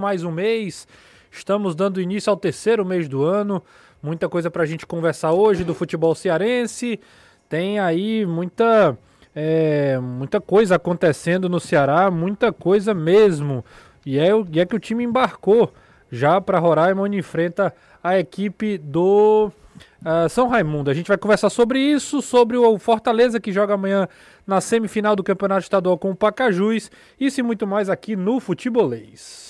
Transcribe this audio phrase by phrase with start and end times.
[0.00, 0.88] mais um mês.
[1.30, 3.62] Estamos dando início ao terceiro mês do ano.
[4.02, 6.98] Muita coisa para a gente conversar hoje do futebol cearense.
[7.48, 8.96] Tem aí muita,
[9.34, 13.62] é, muita coisa acontecendo no Ceará, muita coisa mesmo.
[14.06, 15.70] E é, e é que o time embarcou
[16.10, 17.72] já para Roraima, onde enfrenta
[18.02, 19.52] a equipe do
[20.02, 20.90] uh, São Raimundo.
[20.90, 24.08] A gente vai conversar sobre isso, sobre o Fortaleza que joga amanhã
[24.46, 26.90] na semifinal do Campeonato Estadual com o Pacajus.
[27.20, 29.49] Isso e muito mais aqui no Futebolês.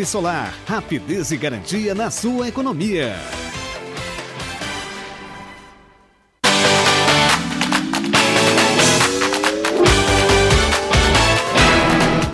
[0.05, 0.53] solar.
[0.65, 3.15] Rapidez e garantia na sua economia.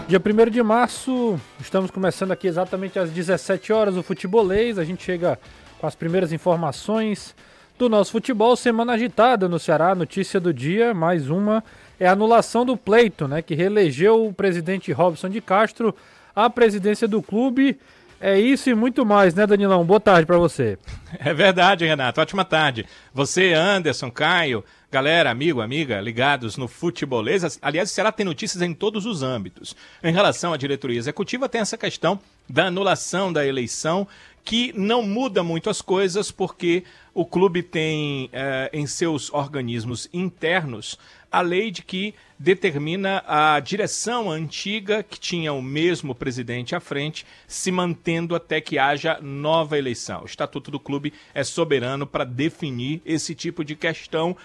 [0.08, 4.80] Dia 1 de março, estamos começando aqui exatamente às 17 horas o futebolês.
[4.80, 5.38] A gente chega
[5.80, 7.36] com as primeiras informações
[7.78, 8.56] do nosso futebol.
[8.56, 11.63] Semana agitada no Ceará, notícia do dia, mais uma,
[12.00, 15.94] é a anulação do pleito, né, que reelegeu o presidente Robson de Castro
[16.38, 17.80] a presidência do clube.
[18.21, 19.83] É isso e muito mais, né, Danilão?
[19.83, 20.77] Boa tarde para você.
[21.19, 22.19] É verdade, Renato.
[22.19, 22.85] Ótima tarde.
[23.13, 27.59] Você, Anderson, Caio, galera, amigo, amiga, ligados no futebolês.
[27.61, 29.75] Aliás, será tem notícias em todos os âmbitos.
[30.03, 34.07] Em relação à diretoria executiva, tem essa questão da anulação da eleição,
[34.44, 40.97] que não muda muito as coisas, porque o clube tem eh, em seus organismos internos
[41.31, 47.25] a lei de que determina a direção antiga, que tinha o mesmo presidente à frente,
[47.47, 50.22] se mantendo até que haja nova eleição.
[50.22, 54.38] O Estatuto do Clube é soberano para definir esse tipo de questão.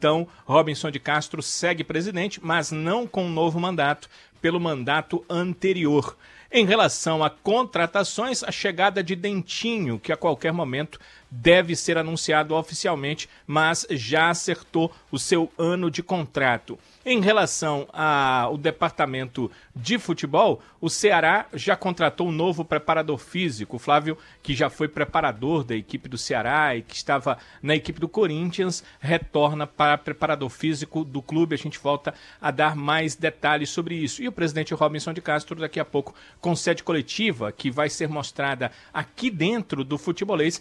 [0.00, 4.08] Então, Robinson de Castro segue presidente, mas não com um novo mandato,
[4.40, 6.16] pelo mandato anterior.
[6.50, 10.98] Em relação a contratações, a chegada de Dentinho, que a qualquer momento
[11.30, 16.78] deve ser anunciado oficialmente, mas já acertou o seu ano de contrato.
[17.04, 24.18] Em relação ao departamento de futebol, o Ceará já contratou um novo preparador físico, Flávio,
[24.42, 28.84] que já foi preparador da equipe do Ceará e que estava na equipe do Corinthians,
[28.98, 31.54] retorna para preparador físico do clube.
[31.54, 34.22] A gente volta a dar mais detalhes sobre isso.
[34.22, 38.08] E o presidente Robinson de Castro, daqui a pouco, com sede coletiva, que vai ser
[38.08, 40.60] mostrada aqui dentro do futebolês,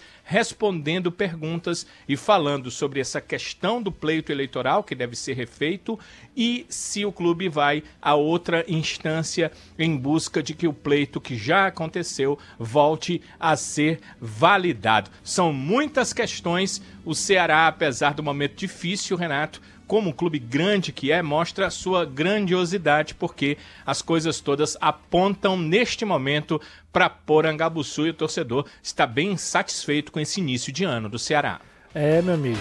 [0.60, 5.98] respondendo perguntas e falando sobre essa questão do pleito eleitoral que deve ser refeito
[6.36, 11.38] e se o clube vai a outra instância em busca de que o pleito que
[11.38, 15.10] já aconteceu volte a ser validado.
[15.24, 16.82] São muitas questões.
[17.06, 21.72] O Ceará, apesar do momento difícil, Renato, como um clube grande que é, mostra a
[21.72, 26.62] sua grandiosidade, porque as coisas todas apontam neste momento
[26.94, 31.60] para Porangabuçu e o torcedor está bem satisfeito com esse início de ano do Ceará.
[31.92, 32.60] É, meu amigo.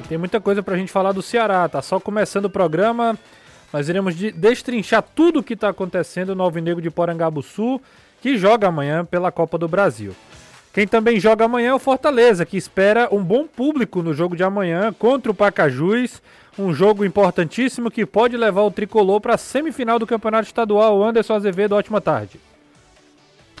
[0.00, 3.16] E tem muita coisa pra gente falar do Ceará, tá só começando o programa.
[3.72, 7.80] Nós iremos de destrinchar tudo o que está acontecendo no Alvinegro de Porangabuçu,
[8.20, 10.12] que joga amanhã pela Copa do Brasil.
[10.74, 14.42] Quem também joga amanhã é o Fortaleza, que espera um bom público no jogo de
[14.42, 16.20] amanhã contra o Pacajus.
[16.58, 21.00] Um jogo importantíssimo que pode levar o tricolor para a semifinal do Campeonato Estadual.
[21.00, 22.40] Anderson Azevedo, ótima tarde.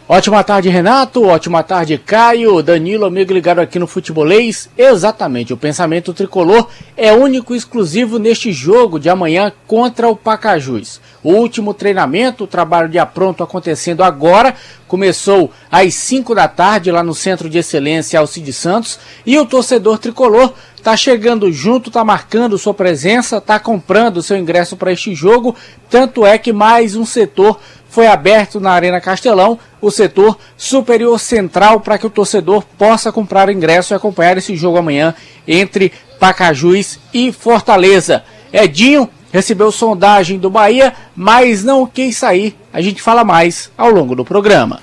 [0.06, 1.24] Ótima tarde, Renato.
[1.24, 2.62] Ótima tarde, Caio.
[2.62, 4.68] Danilo, amigo ligado aqui no Futebolês.
[4.76, 11.00] Exatamente, o pensamento tricolor é único e exclusivo neste jogo de amanhã contra o Pacajus.
[11.22, 14.54] O último treinamento, o trabalho de apronto acontecendo agora,
[14.86, 19.96] começou às 5 da tarde lá no Centro de Excelência Alcides Santos e o torcedor
[19.96, 25.56] tricolor tá chegando junto, tá marcando sua presença, tá comprando seu ingresso para este jogo.
[25.88, 27.58] Tanto é que mais um setor
[27.94, 33.48] foi aberto na Arena Castelão o setor superior central para que o torcedor possa comprar
[33.48, 35.14] ingresso e acompanhar esse jogo amanhã
[35.46, 38.24] entre Pacajus e Fortaleza.
[38.52, 42.58] Edinho recebeu sondagem do Bahia, mas não quis sair.
[42.72, 44.80] A gente fala mais ao longo do programa.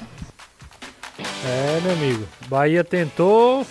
[1.45, 2.23] É, meu amigo.
[2.47, 3.67] Bahia tentou,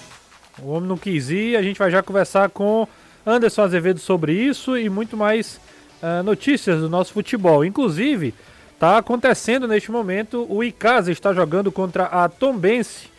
[0.62, 1.56] o homem não quis ir.
[1.56, 2.87] A gente vai já conversar com
[3.26, 5.59] Anderson Azevedo sobre isso e muito mais
[6.03, 7.65] uh, notícias do nosso futebol.
[7.65, 8.35] Inclusive,
[8.81, 13.11] Tá acontecendo neste momento, o Icasa está jogando contra a Tombense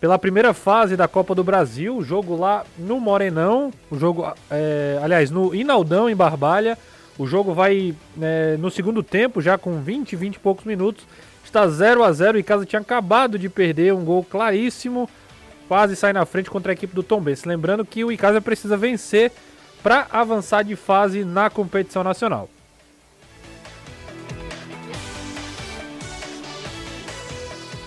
[0.00, 4.98] pela primeira fase da Copa do Brasil, o jogo lá no Morenão, o jogo, é,
[5.00, 6.76] aliás, no Inaldão, em Barbalha.
[7.16, 11.06] O jogo vai é, no segundo tempo, já com 20, 20 e poucos minutos.
[11.44, 15.08] Está 0 a 0 e Icasa tinha acabado de perder um gol claríssimo,
[15.68, 17.44] quase sai na frente contra a equipe do Tom Benz.
[17.44, 19.30] Lembrando que o Icasa precisa vencer
[19.84, 22.50] para avançar de fase na competição nacional.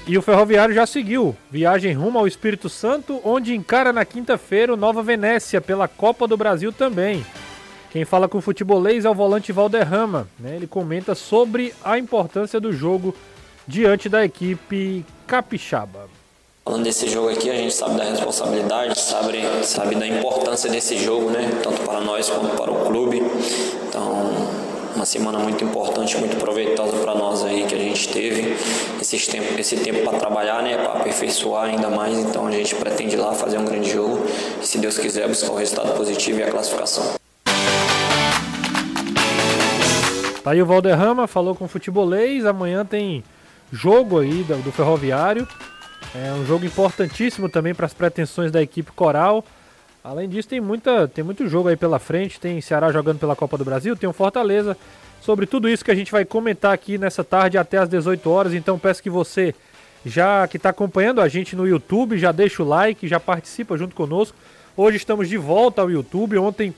[0.09, 1.35] E o Ferroviário já seguiu.
[1.51, 6.35] Viagem rumo ao Espírito Santo, onde encara na quinta-feira o Nova Venécia pela Copa do
[6.35, 7.23] Brasil também.
[7.91, 10.27] Quem fala com o futebolês é o volante Valderrama.
[10.39, 10.55] Né?
[10.55, 13.13] Ele comenta sobre a importância do jogo
[13.67, 16.09] diante da equipe capixaba.
[16.65, 21.29] Falando desse jogo aqui, a gente sabe da responsabilidade, sabe, sabe da importância desse jogo,
[21.29, 21.47] né?
[21.61, 23.21] Tanto para nós quanto para o clube.
[23.87, 24.58] Então,
[24.99, 28.53] uma semana muito importante, muito proveitosa para nós aí que a gente teve
[28.99, 32.19] esse tempo, esse tempo para trabalhar, né, para aperfeiçoar ainda mais.
[32.19, 34.25] Então a gente pretende lá fazer um grande jogo
[34.61, 37.13] e, se Deus quiser, buscar o resultado positivo e a classificação.
[40.43, 42.45] Tá aí o Valderrama, falou com o futebolês.
[42.45, 43.23] Amanhã tem
[43.71, 45.47] jogo aí do, do Ferroviário.
[46.13, 49.45] É um jogo importantíssimo também para as pretensões da equipe coral.
[50.03, 52.39] Além disso, tem, muita, tem muito jogo aí pela frente.
[52.39, 54.77] Tem Ceará jogando pela Copa do Brasil, tem o Fortaleza.
[55.21, 58.53] Sobre tudo isso que a gente vai comentar aqui nessa tarde até às 18 horas.
[58.53, 59.53] Então peço que você,
[60.05, 63.93] já que está acompanhando a gente no YouTube, já deixa o like, já participa junto
[63.93, 64.37] conosco.
[64.77, 66.37] Hoje estamos de volta ao YouTube.
[66.37, 66.73] Ontem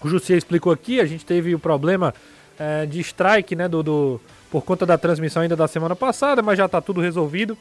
[0.00, 2.14] o Jussier explicou aqui, a gente teve o problema
[2.58, 6.58] é, de strike, né, do, do, por conta da transmissão ainda da semana passada, mas
[6.58, 7.58] já está tudo resolvido.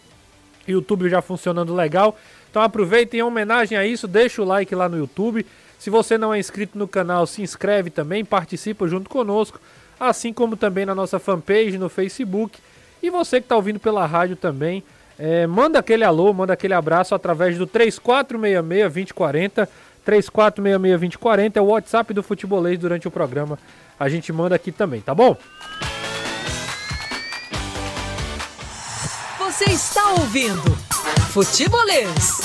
[0.68, 2.16] YouTube já funcionando legal.
[2.54, 5.44] Então aproveitem em homenagem a isso, deixa o like lá no YouTube.
[5.80, 9.60] Se você não é inscrito no canal, se inscreve também, participa junto conosco,
[10.00, 12.60] assim como também na nossa fanpage no Facebook.
[13.02, 14.84] E você que está ouvindo pela rádio também,
[15.18, 19.68] é, manda aquele alô, manda aquele abraço através do 3466-2040.
[20.08, 23.58] 3466-2040 é o WhatsApp do Futebolês durante o programa.
[24.00, 25.36] A gente manda aqui também, tá bom?
[29.54, 30.64] Você está ouvindo
[31.30, 32.42] Futebolês.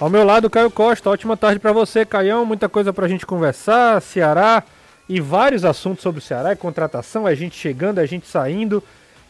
[0.00, 1.10] Ao meu lado, Caio Costa.
[1.10, 2.44] Ótima tarde para você, Caião.
[2.44, 4.02] Muita coisa para a gente conversar.
[4.02, 4.64] Ceará
[5.08, 6.50] e vários assuntos sobre o Ceará.
[6.50, 8.82] É contratação, é gente chegando, é gente saindo.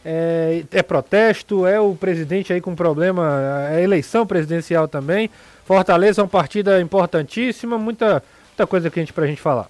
[0.03, 5.29] É, é protesto, é o presidente aí com problema, é eleição presidencial também.
[5.63, 7.77] Fortaleza é uma partida importantíssima.
[7.77, 9.69] Muita, muita coisa para a gente falar.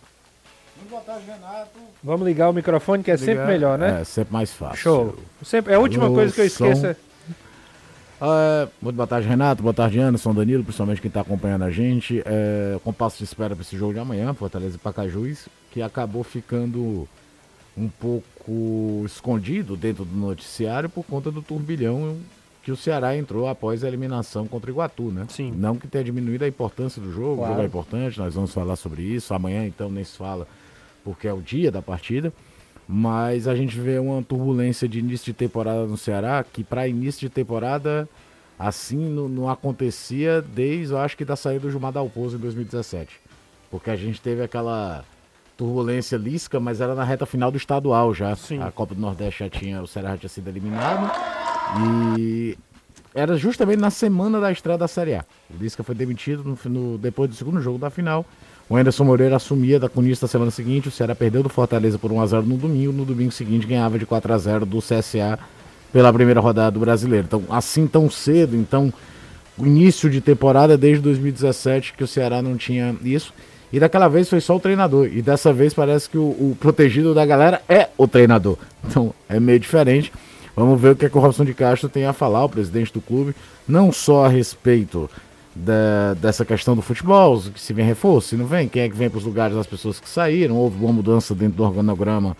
[0.86, 1.80] Muito boa tarde, Renato.
[2.04, 3.26] Vamos ligar o microfone, que é Ligar.
[3.26, 4.02] sempre melhor, né?
[4.02, 4.78] É, sempre mais fácil.
[4.78, 5.16] Show.
[5.44, 6.86] Sempre, é a última Alô, coisa que eu esqueço.
[6.86, 6.96] É...
[8.22, 9.64] Uh, muito boa tarde, Renato.
[9.64, 12.22] Boa tarde, Anderson, Danilo, principalmente quem está acompanhando a gente.
[12.24, 17.10] É, compasso de espera para esse jogo de amanhã, Fortaleza e Pacajus, que acabou ficando
[17.76, 22.16] um pouco escondido dentro do noticiário por conta do turbilhão
[22.64, 25.26] que o Ceará entrou após a eliminação contra o Iguatu, né?
[25.30, 25.52] Sim.
[25.56, 27.46] Não que tenha diminuído a importância do jogo, claro.
[27.46, 29.34] o jogo é importante, nós vamos falar sobre isso.
[29.34, 30.48] Amanhã, então, nem se fala
[31.06, 32.34] porque é o dia da partida.
[32.88, 37.22] Mas a gente vê uma turbulência de início de temporada no Ceará, que para início
[37.22, 38.08] de temporada
[38.58, 43.20] assim não, não, acontecia desde, eu acho que da saída do Gilmar Dalpozo em 2017.
[43.72, 45.04] Porque a gente teve aquela
[45.58, 48.36] turbulência lisca, mas era na reta final do estadual já.
[48.36, 48.62] Sim.
[48.62, 51.12] A Copa do Nordeste já tinha, o Ceará já tinha sido eliminado.
[52.20, 52.58] E
[53.14, 55.26] era justamente na semana da estreia da Série A.
[55.50, 58.26] O Lisca foi demitido no, no, depois do segundo jogo da final.
[58.68, 62.12] O Anderson Moreira assumia da cunista na semana seguinte, o Ceará perdeu do Fortaleza por
[62.12, 65.38] 1x0 no domingo, no domingo seguinte ganhava de 4x0 do CSA
[65.94, 67.28] pela primeira rodada do Brasileiro.
[67.28, 68.92] Então, assim tão cedo, então,
[69.60, 73.32] início de temporada desde 2017 que o Ceará não tinha isso.
[73.72, 75.10] E daquela vez foi só o treinador.
[75.12, 78.58] E dessa vez parece que o, o protegido da galera é o treinador.
[78.88, 80.12] Então, é meio diferente.
[80.56, 82.94] Vamos ver o que, é que o Robson de Castro tem a falar, o presidente
[82.94, 83.36] do clube,
[83.68, 85.10] não só a respeito
[85.56, 89.10] da, dessa questão do futebol, se vem reforço, se não vem, quem é que vem
[89.10, 92.36] para os lugares das pessoas que saíram, houve uma mudança dentro do organograma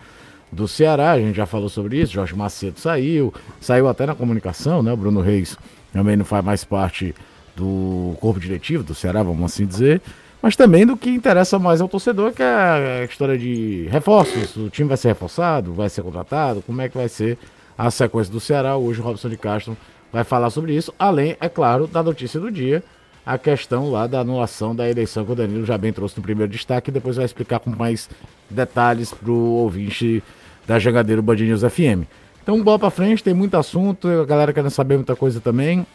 [0.52, 4.84] do Ceará, a gente já falou sobre isso, Jorge Macedo saiu, saiu até na comunicação,
[4.84, 4.92] né?
[4.92, 5.58] O Bruno Reis
[5.94, 7.16] também não faz mais parte
[7.56, 10.02] do corpo diretivo do Ceará, vamos assim dizer,
[10.42, 14.70] mas também do que interessa mais ao torcedor, que é a história de reforços, o
[14.70, 17.38] time vai ser reforçado, vai ser contratado, como é que vai ser
[17.78, 19.76] a sequência do Ceará, hoje o Robson de Castro
[20.12, 22.84] vai falar sobre isso, além, é claro, da notícia do dia,
[23.26, 26.52] a questão lá da anulação da eleição que o Danilo já bem trouxe no primeiro
[26.52, 28.08] destaque e depois vai explicar com mais
[28.50, 30.24] detalhes para o ouvinte
[30.68, 32.06] da Jangadeiro Band News FM.
[32.44, 35.86] Então, bola para frente, tem muito assunto, a galera querendo saber muita coisa também.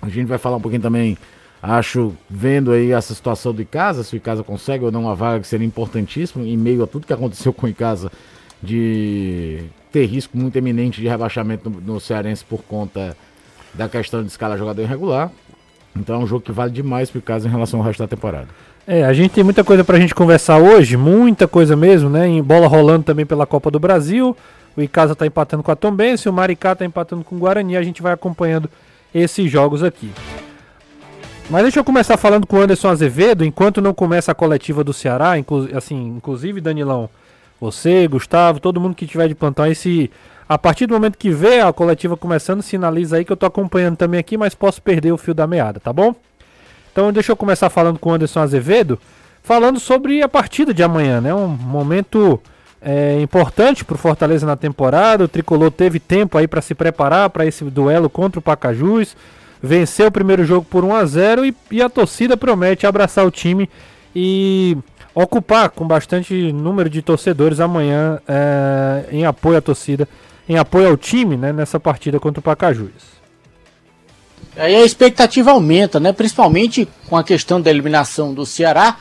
[0.00, 1.18] A gente vai falar um pouquinho também,
[1.60, 5.40] acho, vendo aí essa situação do Icasa, se o Icasa consegue ou não uma vaga
[5.40, 8.12] que seria importantíssimo, em meio a tudo que aconteceu com o Icasa,
[8.62, 13.16] de ter risco muito eminente de rebaixamento no, no Cearense por conta
[13.74, 15.32] da questão de escala jogador irregular.
[15.98, 18.48] Então é um jogo que vale demais pro caso em relação ao resto da temporada.
[18.86, 22.26] É, a gente tem muita coisa pra gente conversar hoje, muita coisa mesmo, né?
[22.26, 24.36] Em bola rolando também pela Copa do Brasil.
[24.76, 27.76] O Icasa tá empatando com a Tombense, o Maricá tá empatando com o Guarani.
[27.76, 28.70] A gente vai acompanhando
[29.14, 30.10] esses jogos aqui.
[31.50, 34.92] Mas deixa eu começar falando com o Anderson Azevedo, enquanto não começa a coletiva do
[34.92, 37.08] Ceará, inclu assim, inclusive Danilão,
[37.58, 40.10] você, Gustavo, todo mundo que tiver de plantão, esse
[40.48, 43.96] a partir do momento que vê a coletiva começando, sinaliza aí que eu tô acompanhando
[43.96, 46.14] também aqui, mas posso perder o fio da meada, tá bom?
[46.90, 48.98] Então deixa eu começar falando com o Anderson Azevedo,
[49.42, 51.34] falando sobre a partida de amanhã, né?
[51.34, 52.40] Um momento
[52.80, 55.24] é, importante para o Fortaleza na temporada.
[55.24, 59.16] O Tricolor teve tempo aí para se preparar para esse duelo contra o Pacajus.
[59.62, 63.30] Venceu o primeiro jogo por 1 a 0 e, e a torcida promete abraçar o
[63.30, 63.68] time
[64.14, 64.76] e
[65.14, 70.08] ocupar com bastante número de torcedores amanhã é, em apoio à torcida,
[70.48, 73.18] em apoio ao time né, nessa partida contra o Pacajus.
[74.56, 76.12] Aí a expectativa aumenta, né?
[76.12, 78.96] Principalmente com a questão da eliminação do Ceará.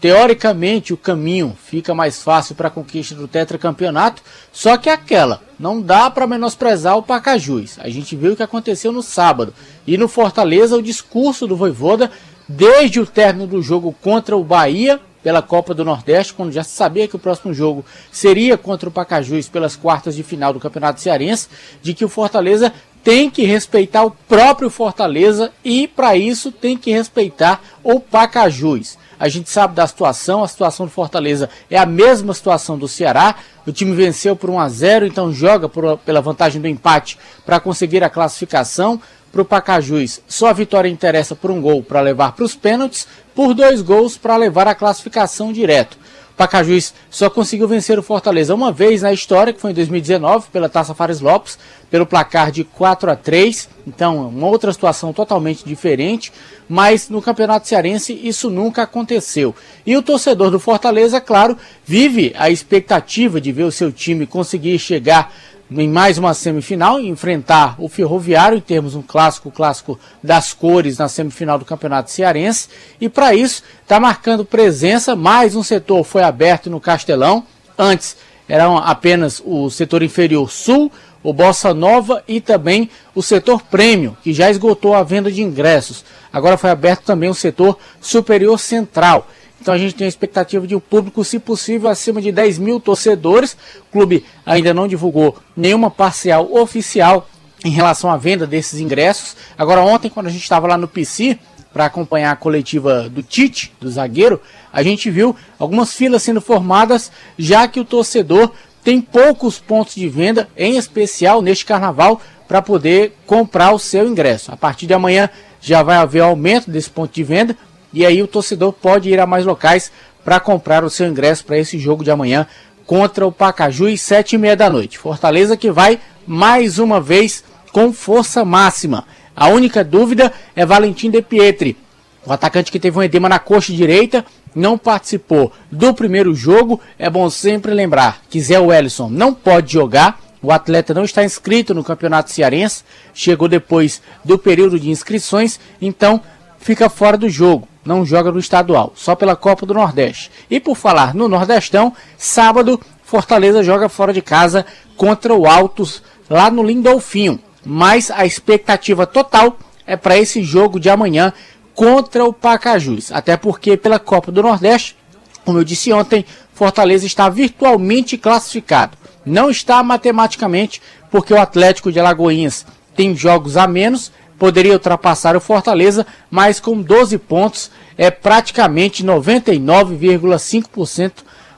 [0.00, 4.20] Teoricamente o caminho fica mais fácil para a conquista do tetracampeonato,
[4.52, 7.78] só que aquela, não dá para menosprezar o Pacajus.
[7.78, 9.54] A gente viu o que aconteceu no sábado.
[9.86, 12.10] E no Fortaleza, o discurso do Voivoda,
[12.48, 16.70] desde o término do jogo contra o Bahia, pela Copa do Nordeste, quando já se
[16.70, 21.00] sabia que o próximo jogo seria contra o Pacajus pelas quartas de final do Campeonato
[21.00, 21.48] Cearense,
[21.80, 26.92] de que o Fortaleza tem que respeitar o próprio Fortaleza e, para isso, tem que
[26.92, 28.96] respeitar o Pacajus.
[29.18, 33.36] A gente sabe da situação, a situação do Fortaleza é a mesma situação do Ceará.
[33.66, 37.60] O time venceu por 1 a 0, então joga por, pela vantagem do empate para
[37.60, 39.00] conseguir a classificação.
[39.30, 43.08] Para o Pacajus, só a vitória interessa por um gol para levar para os pênaltis,
[43.34, 45.96] por dois gols para levar a classificação direto.
[46.36, 50.68] Pacajus só conseguiu vencer o Fortaleza uma vez na história, que foi em 2019, pela
[50.68, 51.58] Taça Fares Lopes,
[51.90, 53.68] pelo placar de 4 a 3.
[53.86, 56.32] Então, uma outra situação totalmente diferente,
[56.68, 59.54] mas no Campeonato Cearense isso nunca aconteceu.
[59.86, 64.78] E o torcedor do Fortaleza, claro, vive a expectativa de ver o seu time conseguir
[64.78, 65.32] chegar
[65.80, 71.08] em mais uma semifinal enfrentar o Ferroviário em termos um clássico, clássico das cores na
[71.08, 72.68] semifinal do Campeonato Cearense.
[73.00, 75.16] E para isso está marcando presença.
[75.16, 77.44] Mais um setor foi aberto no Castelão.
[77.78, 78.16] Antes
[78.48, 80.90] era apenas o setor inferior sul,
[81.22, 86.04] o Bossa Nova e também o setor prêmio, que já esgotou a venda de ingressos.
[86.32, 89.28] Agora foi aberto também o setor superior central.
[89.62, 92.80] Então a gente tem a expectativa de um público, se possível, acima de 10 mil
[92.80, 93.56] torcedores.
[93.78, 97.28] O clube ainda não divulgou nenhuma parcial oficial
[97.64, 99.36] em relação à venda desses ingressos.
[99.56, 101.38] Agora, ontem, quando a gente estava lá no PC
[101.72, 104.40] para acompanhar a coletiva do Tite, do zagueiro,
[104.72, 108.50] a gente viu algumas filas sendo formadas, já que o torcedor
[108.82, 114.50] tem poucos pontos de venda, em especial neste carnaval, para poder comprar o seu ingresso.
[114.50, 117.56] A partir de amanhã já vai haver aumento desse ponto de venda,
[117.92, 119.92] e aí o torcedor pode ir a mais locais
[120.24, 122.46] para comprar o seu ingresso para esse jogo de amanhã
[122.86, 124.98] contra o Pacajus, sete e meia da noite.
[124.98, 129.04] Fortaleza que vai mais uma vez com força máxima.
[129.34, 131.76] A única dúvida é Valentim De Pietri,
[132.24, 136.80] o atacante que teve um edema na coxa direita, não participou do primeiro jogo.
[136.98, 140.20] É bom sempre lembrar que Zé Wellison não pode jogar.
[140.40, 142.84] O atleta não está inscrito no Campeonato Cearense,
[143.14, 146.20] chegou depois do período de inscrições, então
[146.58, 150.30] fica fora do jogo não joga no estadual, só pela Copa do Nordeste.
[150.50, 154.64] E por falar no Nordestão, sábado Fortaleza joga fora de casa
[154.96, 157.38] contra o Altos lá no Lindolfinho.
[157.64, 161.32] Mas a expectativa total é para esse jogo de amanhã
[161.74, 163.12] contra o Pacajus.
[163.12, 164.96] Até porque pela Copa do Nordeste,
[165.44, 166.24] como eu disse ontem,
[166.54, 168.96] Fortaleza está virtualmente classificado.
[169.24, 174.12] Não está matematicamente, porque o Atlético de Alagoinhas tem jogos a menos
[174.42, 181.12] poderia ultrapassar o Fortaleza, mas com 12 pontos é praticamente 99,5%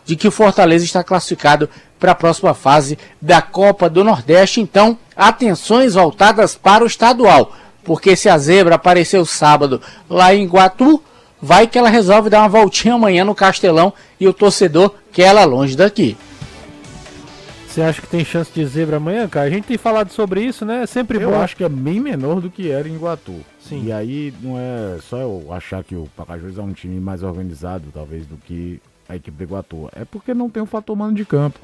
[0.05, 1.67] de que o Fortaleza está classificado
[1.99, 4.61] para a próxima fase da Copa do Nordeste.
[4.61, 11.03] Então, atenções voltadas para o estadual, porque se a zebra apareceu sábado lá em Guatu,
[11.41, 15.47] vai que ela resolve dar uma voltinha amanhã no Castelão e o torcedor quer ela
[15.47, 16.19] longe daqui.
[17.75, 19.49] Você acha que tem chance de zebra amanhã, cara?
[19.49, 20.85] A gente tem falado sobre isso, né?
[20.85, 21.35] É sempre eu bom.
[21.35, 23.35] Eu acho que é bem menor do que era em Iguatu.
[23.59, 23.87] Sim.
[23.87, 27.91] E aí não é só eu achar que o Pacajus é um time mais organizado,
[27.93, 29.89] talvez, do que a equipe do Iguatu.
[29.93, 31.59] É porque não tem o fator mano de campo.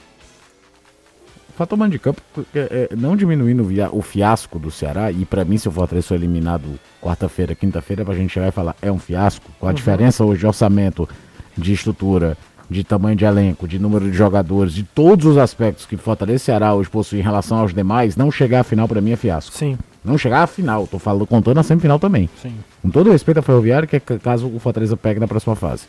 [1.50, 2.20] O fator mano de campo,
[2.56, 6.14] é, é, não diminuindo o fiasco do Ceará, e para mim, se o Fortaleza for
[6.16, 6.66] eliminado
[7.00, 9.74] quarta-feira, quinta-feira, pra gente chegar e falar é um fiasco, com a uhum.
[9.76, 11.08] diferença hoje de orçamento,
[11.56, 12.36] de estrutura,
[12.70, 16.38] de tamanho de elenco, de número de jogadores, de todos os aspectos que Fortaleza e
[16.38, 19.56] Ceará hoje possuem em relação aos demais, não chegar à final para mim é fiasco.
[19.56, 19.76] Sim.
[20.04, 22.30] Não chegar à final, tô falando, contando a semifinal também.
[22.40, 22.54] Sim.
[22.80, 25.82] Com todo respeito à Ferroviária, que é caso o Fortaleza pegue na próxima fase.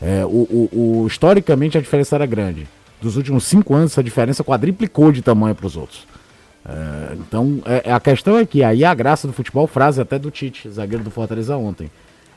[0.00, 0.68] É, o, o,
[1.02, 2.68] o, historicamente a diferença era grande.
[3.00, 6.06] Dos últimos cinco anos, essa diferença quadriplicou de tamanho para os outros.
[6.64, 10.30] É, então, é, a questão é que aí a graça do futebol, frase até do
[10.30, 11.90] Tite, zagueiro do Fortaleza ontem.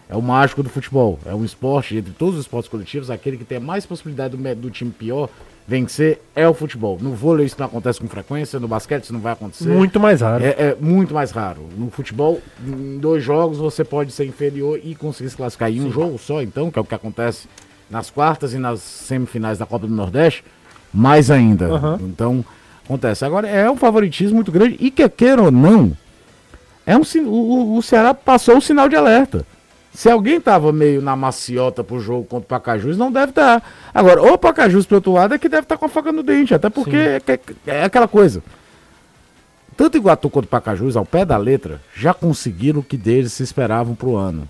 [0.09, 1.19] É o mágico do futebol.
[1.25, 4.69] É um esporte, entre todos os esportes coletivos, aquele que tem mais possibilidade do, do
[4.69, 5.29] time pior
[5.67, 6.97] vencer é o futebol.
[7.01, 9.67] No vôlei isso não acontece com frequência, no basquete isso não vai acontecer.
[9.67, 10.43] Muito mais raro.
[10.43, 11.61] É, é, muito mais raro.
[11.75, 15.91] No futebol, em dois jogos você pode ser inferior e conseguir se classificar em um
[15.91, 17.47] jogo só, então, que é o que acontece
[17.89, 20.43] nas quartas e nas semifinais da Copa do Nordeste,
[20.93, 21.73] mais ainda.
[21.73, 21.95] Uhum.
[22.01, 22.45] Então,
[22.83, 23.25] acontece.
[23.25, 25.95] Agora, é um favoritismo muito grande e que queira ou não,
[26.85, 29.45] é um, o, o Ceará passou o sinal de alerta.
[29.95, 33.61] Se alguém tava meio na maciota pro jogo contra o Pacajus, não deve estar.
[33.61, 33.67] Tá.
[33.93, 36.21] Agora, o Pacajus pro outro lado é que deve estar tá com a faca no
[36.21, 38.43] dente, até porque é, é, é, aquela coisa.
[39.77, 43.43] Tanto Iguatu quanto o Pacajus, ao pé da letra, já conseguiram o que deles se
[43.43, 44.45] esperavam pro ano.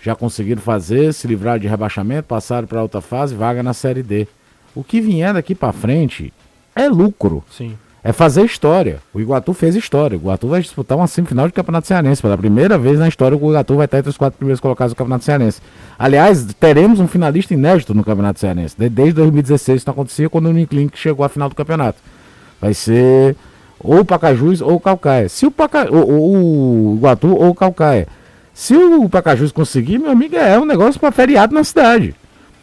[0.00, 4.26] Já conseguiram fazer, se livrar de rebaixamento, passaram para outra fase, vaga na Série D.
[4.74, 6.32] O que vier daqui para frente
[6.74, 7.44] é lucro.
[7.50, 9.00] Sim é fazer história.
[9.12, 10.16] O Iguatu fez história.
[10.16, 12.22] O Iguatu vai disputar uma semifinal de Campeonato Cearense.
[12.22, 14.96] Pela primeira vez na história, o Iguatu vai estar entre os quatro primeiros colocados do
[14.96, 15.60] Campeonato Cearense.
[15.98, 18.76] Aliás, teremos um finalista inédito no Campeonato Cearense.
[18.78, 21.98] Desde 2016 isso não acontecia quando o Uniclinic chegou à final do campeonato.
[22.60, 23.34] Vai ser
[23.80, 25.28] ou o Pacajus ou o Calcaia.
[25.28, 25.92] Se o, Paca...
[25.92, 28.06] o, o, o Iguatu ou o Calcaia.
[28.54, 32.14] Se o Pacajus conseguir, meu amigo, é um negócio para feriado na cidade.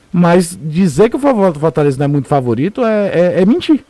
[0.09, 3.83] Mas dizer que o Fortaleza não é muito favorito é, é, é mentir.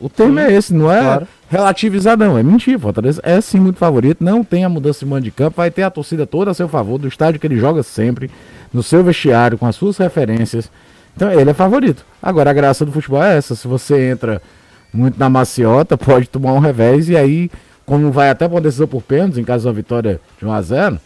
[0.00, 1.28] O termo sim, é esse, não é claro.
[1.48, 2.38] relativizar, não.
[2.38, 2.78] É mentir.
[2.78, 4.22] Fortaleza é sim muito favorito.
[4.22, 5.56] Não tem a mudança de mando de campo.
[5.56, 8.30] Vai ter a torcida toda a seu favor, do estádio que ele joga sempre,
[8.72, 10.70] no seu vestiário, com as suas referências.
[11.14, 12.04] Então ele é favorito.
[12.22, 13.54] Agora a graça do futebol é essa.
[13.54, 14.40] Se você entra
[14.92, 17.50] muito na maciota, pode tomar um revés e aí,
[17.84, 20.98] como vai até para uma decisão por pênaltis, em caso da vitória de 1x0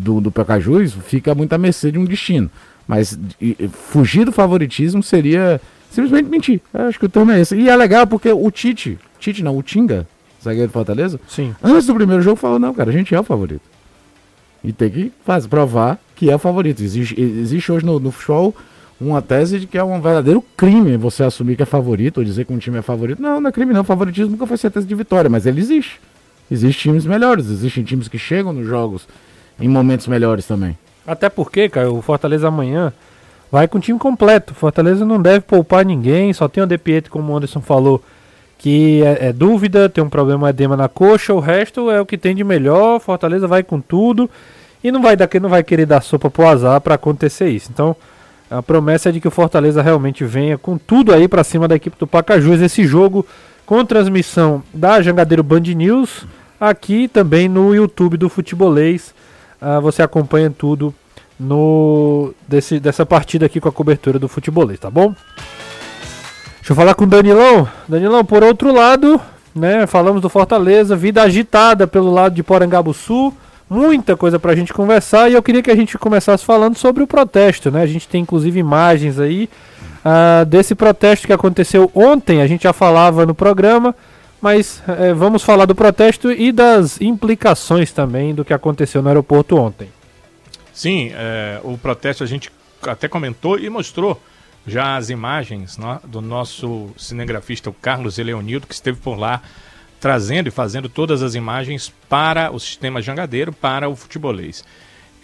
[0.00, 2.50] do, do Pecajus, fica muito à mercê de um destino.
[2.86, 5.60] Mas e, fugir do favoritismo seria
[5.94, 6.60] simplesmente mentir.
[6.72, 7.56] Acho que o termo é esse.
[7.56, 10.06] E é legal porque o Tite, Tite não, o Tinga,
[10.42, 11.54] zagueiro do Fortaleza, Sim.
[11.62, 13.62] antes do primeiro jogo falou, não, cara, a gente é o favorito.
[14.62, 16.82] E tem que fazer, provar que é o favorito.
[16.82, 18.54] Existe, existe hoje no, no futebol
[19.00, 22.46] uma tese de que é um verdadeiro crime você assumir que é favorito ou dizer
[22.46, 23.20] que um time é favorito.
[23.20, 23.82] Não, não é crime não.
[23.82, 26.00] O favoritismo nunca foi certeza de vitória, mas ele existe.
[26.50, 29.06] Existem times melhores, existem times que chegam nos jogos
[29.58, 30.76] em momentos melhores também.
[31.06, 32.92] Até porque, cara, o Fortaleza amanhã
[33.54, 34.52] vai com o time completo.
[34.52, 38.02] Fortaleza não deve poupar ninguém, só tem o De Pietro, como o Anderson falou,
[38.58, 42.18] que é, é, dúvida, tem um problema edema na coxa, o resto é o que
[42.18, 42.98] tem de melhor.
[42.98, 44.28] Fortaleza vai com tudo
[44.82, 47.70] e não vai daqui não vai querer dar sopa pro azar para acontecer isso.
[47.72, 47.94] Então,
[48.50, 51.76] a promessa é de que o Fortaleza realmente venha com tudo aí para cima da
[51.76, 53.24] equipe do Pacajus esse jogo
[53.64, 56.26] com transmissão da Jangadeiro Band News,
[56.58, 59.14] aqui também no YouTube do Futebolês.
[59.62, 60.92] Uh, você acompanha tudo
[61.38, 65.14] no desse, dessa partida aqui com a cobertura do futebolês, tá bom?
[66.56, 67.68] Deixa eu falar com o Danilão.
[67.88, 69.20] Danilão, por outro lado,
[69.54, 73.32] né, falamos do Fortaleza, vida agitada pelo lado de Porangabuçu,
[73.68, 77.06] muita coisa pra gente conversar e eu queria que a gente começasse falando sobre o
[77.06, 77.82] protesto, né?
[77.82, 79.48] A gente tem inclusive imagens aí
[80.04, 83.94] uh, desse protesto que aconteceu ontem, a gente já falava no programa,
[84.40, 89.56] mas uh, vamos falar do protesto e das implicações também do que aconteceu no aeroporto
[89.56, 89.88] ontem.
[90.74, 92.50] Sim, é, o protesto a gente
[92.82, 94.20] até comentou e mostrou
[94.66, 99.40] já as imagens no, do nosso cinegrafista, o Carlos Eleonildo, que esteve por lá
[100.00, 104.64] trazendo e fazendo todas as imagens para o sistema jangadeiro, para o futebolês.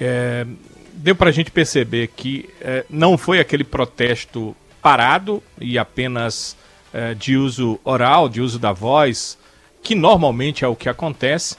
[0.00, 0.46] É,
[0.94, 6.56] deu para a gente perceber que é, não foi aquele protesto parado e apenas
[6.94, 9.36] é, de uso oral, de uso da voz,
[9.82, 11.56] que normalmente é o que acontece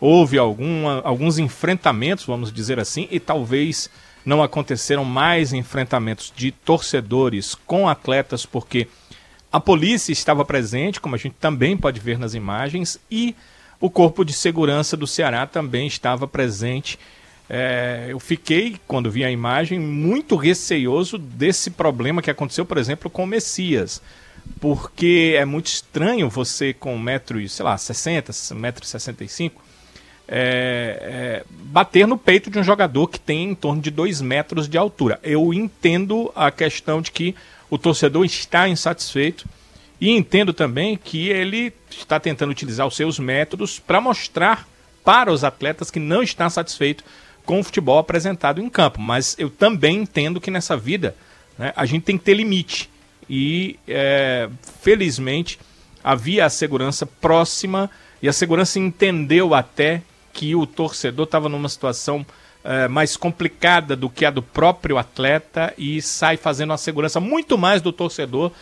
[0.00, 3.90] houve alguma, alguns enfrentamentos, vamos dizer assim, e talvez
[4.24, 8.86] não aconteceram mais enfrentamentos de torcedores com atletas, porque
[9.50, 13.34] a polícia estava presente, como a gente também pode ver nas imagens, e
[13.80, 16.98] o Corpo de Segurança do Ceará também estava presente.
[17.48, 23.08] É, eu fiquei, quando vi a imagem, muito receioso desse problema que aconteceu, por exemplo,
[23.08, 24.02] com o Messias.
[24.60, 29.52] Porque é muito estranho você com 1,60m, sei lá, 60, 1,65m,
[30.28, 34.68] é, é, bater no peito de um jogador que tem em torno de 2 metros
[34.68, 35.18] de altura.
[35.22, 37.34] Eu entendo a questão de que
[37.70, 39.46] o torcedor está insatisfeito
[39.98, 44.68] e entendo também que ele está tentando utilizar os seus métodos para mostrar
[45.02, 47.02] para os atletas que não está satisfeito
[47.44, 49.00] com o futebol apresentado em campo.
[49.00, 51.16] Mas eu também entendo que nessa vida
[51.58, 52.90] né, a gente tem que ter limite.
[53.28, 54.48] E é,
[54.82, 55.58] felizmente
[56.04, 57.90] havia a segurança próxima
[58.22, 60.02] e a segurança entendeu até
[60.38, 62.24] que o torcedor estava numa situação
[62.62, 67.58] é, mais complicada do que a do próprio atleta e sai fazendo uma segurança muito
[67.58, 68.52] mais do torcedor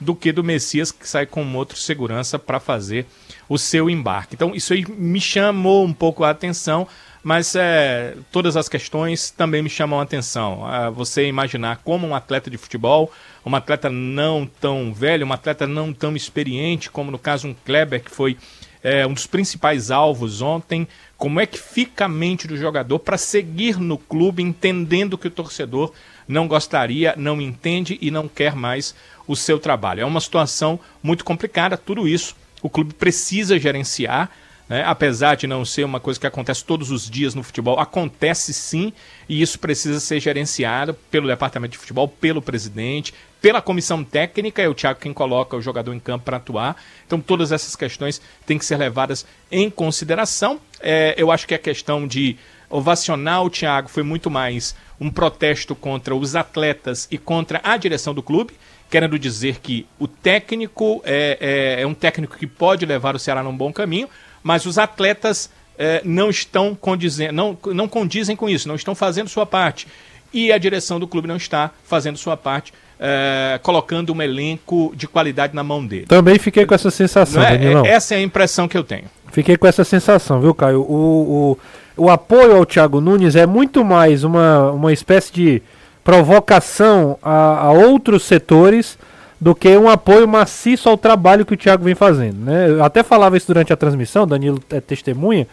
[0.00, 3.04] do que do Messias, que sai com outro segurança para fazer
[3.46, 4.36] o seu embarque.
[4.36, 6.88] Então, isso aí me chamou um pouco a atenção,
[7.22, 10.62] mas é, todas as questões também me chamam a atenção.
[10.94, 13.12] Você imaginar como um atleta de futebol,
[13.44, 18.02] um atleta não tão velho, um atleta não tão experiente, como no caso um Kleber,
[18.02, 18.38] que foi
[18.82, 20.86] é, um dos principais alvos ontem,
[21.18, 25.30] como é que fica a mente do jogador para seguir no clube, entendendo que o
[25.30, 25.92] torcedor
[26.28, 28.94] não gostaria, não entende e não quer mais
[29.26, 30.00] o seu trabalho.
[30.00, 34.30] É uma situação muito complicada, tudo isso o clube precisa gerenciar.
[34.68, 34.84] Né?
[34.86, 38.92] Apesar de não ser uma coisa que acontece todos os dias no futebol, acontece sim,
[39.28, 44.68] e isso precisa ser gerenciado pelo departamento de futebol, pelo presidente, pela comissão técnica, é
[44.68, 46.76] o Thiago quem coloca o jogador em campo para atuar.
[47.06, 50.60] Então, todas essas questões têm que ser levadas em consideração.
[50.80, 52.36] É, eu acho que a questão de
[52.68, 58.12] ovacionar o Thiago foi muito mais um protesto contra os atletas e contra a direção
[58.12, 58.54] do clube
[58.90, 63.42] querendo dizer que o técnico é, é, é, um técnico que pode levar o Ceará
[63.42, 64.08] num bom caminho,
[64.42, 69.28] mas os atletas é, não estão condizem, não, não condizem com isso, não estão fazendo
[69.28, 69.86] sua parte.
[70.32, 75.06] E a direção do clube não está fazendo sua parte, é, colocando um elenco de
[75.06, 76.06] qualidade na mão dele.
[76.06, 77.56] Também fiquei com essa sensação, é?
[77.56, 77.86] Danilão.
[77.86, 79.04] Essa é a impressão que eu tenho.
[79.30, 80.80] Fiquei com essa sensação, viu, Caio?
[80.80, 81.56] O,
[81.96, 85.62] o, o apoio ao Thiago Nunes é muito mais uma, uma espécie de
[86.02, 88.98] provocação a, a, outros setores
[89.40, 92.44] do que um apoio maciço ao trabalho que o Thiago vem fazendo.
[92.44, 92.70] Né?
[92.70, 95.46] Eu até falava isso durante a transmissão, Danilo é testemunha,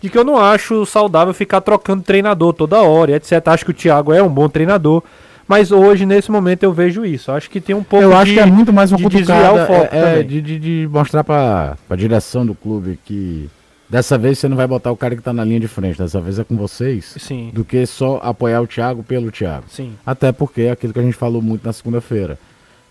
[0.00, 3.46] de que eu não acho saudável ficar trocando treinador toda hora, etc.
[3.48, 5.02] Acho que o Thiago é um bom treinador.
[5.46, 7.32] Mas hoje, nesse momento, eu vejo isso.
[7.32, 10.20] Acho que tem um pouco Eu acho de, que é muito mais uma cutucada é,
[10.20, 13.48] é, de, de, de, mostrar para a direção do clube que
[13.88, 16.20] Dessa vez você não vai botar o cara que está na linha de frente, dessa
[16.20, 17.14] vez é com vocês.
[17.18, 17.50] Sim.
[17.54, 19.64] Do que só apoiar o Thiago pelo Thiago.
[19.66, 19.94] Sim.
[20.04, 22.38] Até porque é aquilo que a gente falou muito na segunda-feira.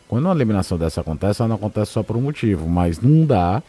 [0.07, 3.61] Quando uma eliminação dessa acontece, ela não acontece só por um motivo, mas não dá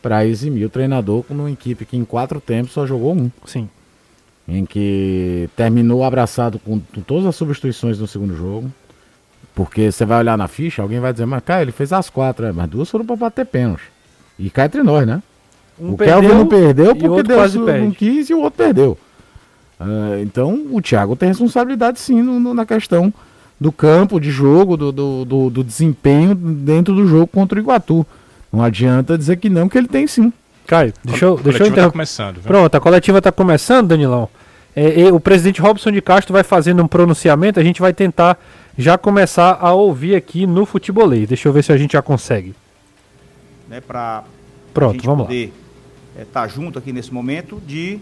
[0.00, 3.30] para eximir o treinador com uma equipe que em quatro tempos só jogou um.
[3.44, 3.68] Sim.
[4.46, 8.72] Em que terminou abraçado com, com todas as substituições no segundo jogo.
[9.54, 12.46] Porque você vai olhar na ficha, alguém vai dizer, mas cara, ele fez as quatro,
[12.46, 13.82] é, mas duas foram para bater pênalti.
[14.38, 15.20] E cai entre nós, né?
[15.80, 18.98] Um o Kelvin não perdeu porque Deus não quis e o outro perdeu.
[19.80, 23.12] Uh, então o Thiago tem responsabilidade sim no, no, na questão
[23.60, 28.06] do campo de jogo, do, do, do, do, desempenho dentro do jogo contra o Iguatu.
[28.52, 30.32] Não adianta dizer que não, que ele tem sim.
[30.66, 32.06] Caio, deixa eu, deixa eu tá interromper.
[32.06, 34.28] Tá Pronto, a coletiva está começando, Danilão.
[34.76, 38.38] É, é, o presidente Robson de Castro vai fazendo um pronunciamento, a gente vai tentar
[38.76, 41.26] já começar a ouvir aqui no futebolês.
[41.26, 42.54] Deixa eu ver se a gente já consegue.
[43.68, 44.24] Né, para
[44.72, 45.52] Pronto, vamos poder...
[46.14, 47.98] lá estar é, tá junto aqui nesse momento de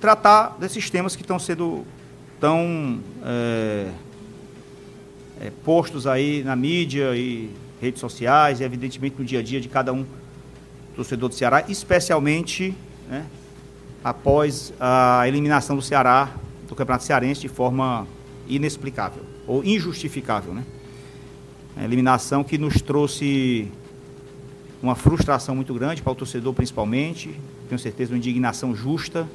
[0.00, 1.84] tratar desses temas que estão sendo
[2.40, 3.88] tão é,
[5.40, 9.68] é, postos aí na mídia e redes sociais e evidentemente no dia a dia de
[9.68, 10.04] cada um
[10.94, 12.74] torcedor do Ceará, especialmente
[13.08, 13.24] né,
[14.02, 16.30] após a eliminação do Ceará
[16.68, 18.06] do Campeonato Cearense de forma
[18.48, 20.64] inexplicável ou injustificável, né?
[21.76, 23.68] A eliminação que nos trouxe
[24.82, 27.34] uma frustração muito grande para o torcedor principalmente,
[27.68, 29.28] tenho certeza uma indignação justa,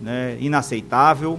[0.00, 1.38] né, inaceitável,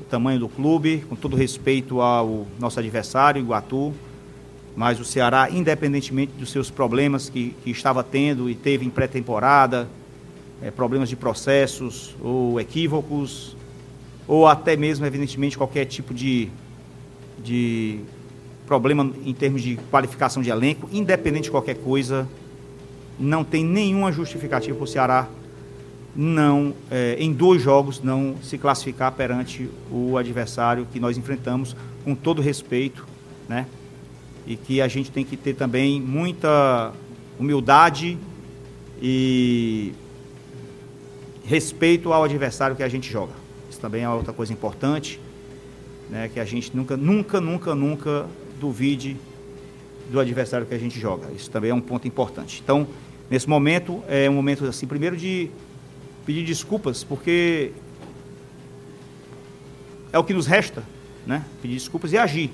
[0.00, 3.92] o tamanho do clube, com todo respeito ao nosso adversário, Iguatu,
[4.74, 9.88] mas o Ceará, independentemente dos seus problemas que, que estava tendo e teve em pré-temporada,
[10.62, 13.56] é, problemas de processos ou equívocos,
[14.26, 16.48] ou até mesmo, evidentemente, qualquer tipo de,
[17.42, 18.00] de
[18.66, 22.26] problema em termos de qualificação de elenco, independente de qualquer coisa,
[23.18, 25.28] não tem nenhuma justificativa para o Ceará
[26.14, 32.14] não, é, em dois jogos, não se classificar perante o adversário que nós enfrentamos, com
[32.14, 33.06] todo respeito,
[33.48, 33.66] né?
[34.46, 36.92] E que a gente tem que ter também muita
[37.38, 38.18] humildade
[39.00, 39.92] e
[41.44, 43.32] respeito ao adversário que a gente joga.
[43.70, 45.20] Isso também é outra coisa importante,
[46.10, 46.30] né?
[46.32, 48.26] Que a gente nunca, nunca, nunca, nunca
[48.60, 49.16] duvide
[50.10, 51.30] do adversário que a gente joga.
[51.32, 52.60] Isso também é um ponto importante.
[52.62, 52.86] Então,
[53.30, 55.50] nesse momento, é um momento, assim, primeiro de
[56.26, 57.72] pedir desculpas, porque
[60.12, 60.84] é o que nos resta,
[61.26, 61.44] né?
[61.60, 62.50] Pedir desculpas e agir.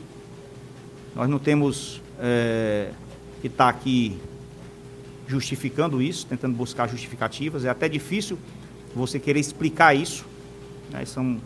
[1.18, 2.92] Nós não temos é,
[3.40, 4.16] que estar tá aqui
[5.26, 7.64] justificando isso, tentando buscar justificativas.
[7.64, 8.38] É até difícil
[8.94, 10.24] você querer explicar isso.
[10.92, 11.04] Né?
[11.04, 11.40] São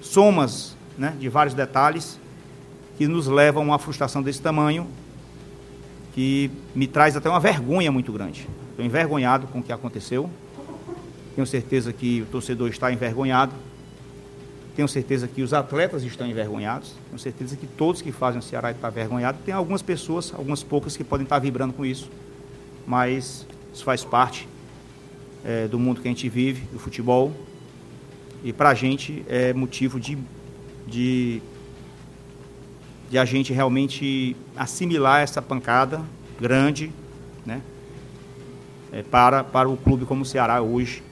[0.00, 2.20] somas né, de vários detalhes
[2.96, 4.86] que nos levam a uma frustração desse tamanho
[6.14, 8.46] que me traz até uma vergonha muito grande.
[8.70, 10.30] Estou envergonhado com o que aconteceu.
[11.34, 13.52] Tenho certeza que o torcedor está envergonhado.
[14.74, 16.94] Tenho certeza que os atletas estão envergonhados.
[17.08, 19.40] Tenho certeza que todos que fazem o Ceará estão envergonhados.
[19.44, 22.10] Tem algumas pessoas, algumas poucas, que podem estar vibrando com isso.
[22.86, 24.48] Mas isso faz parte
[25.44, 27.32] é, do mundo que a gente vive, do futebol.
[28.42, 30.18] E para a gente é motivo de,
[30.86, 31.42] de
[33.12, 36.00] de a gente realmente assimilar essa pancada
[36.40, 36.90] grande,
[37.44, 37.60] né?
[38.90, 41.02] É, para, para o clube como o Ceará hoje,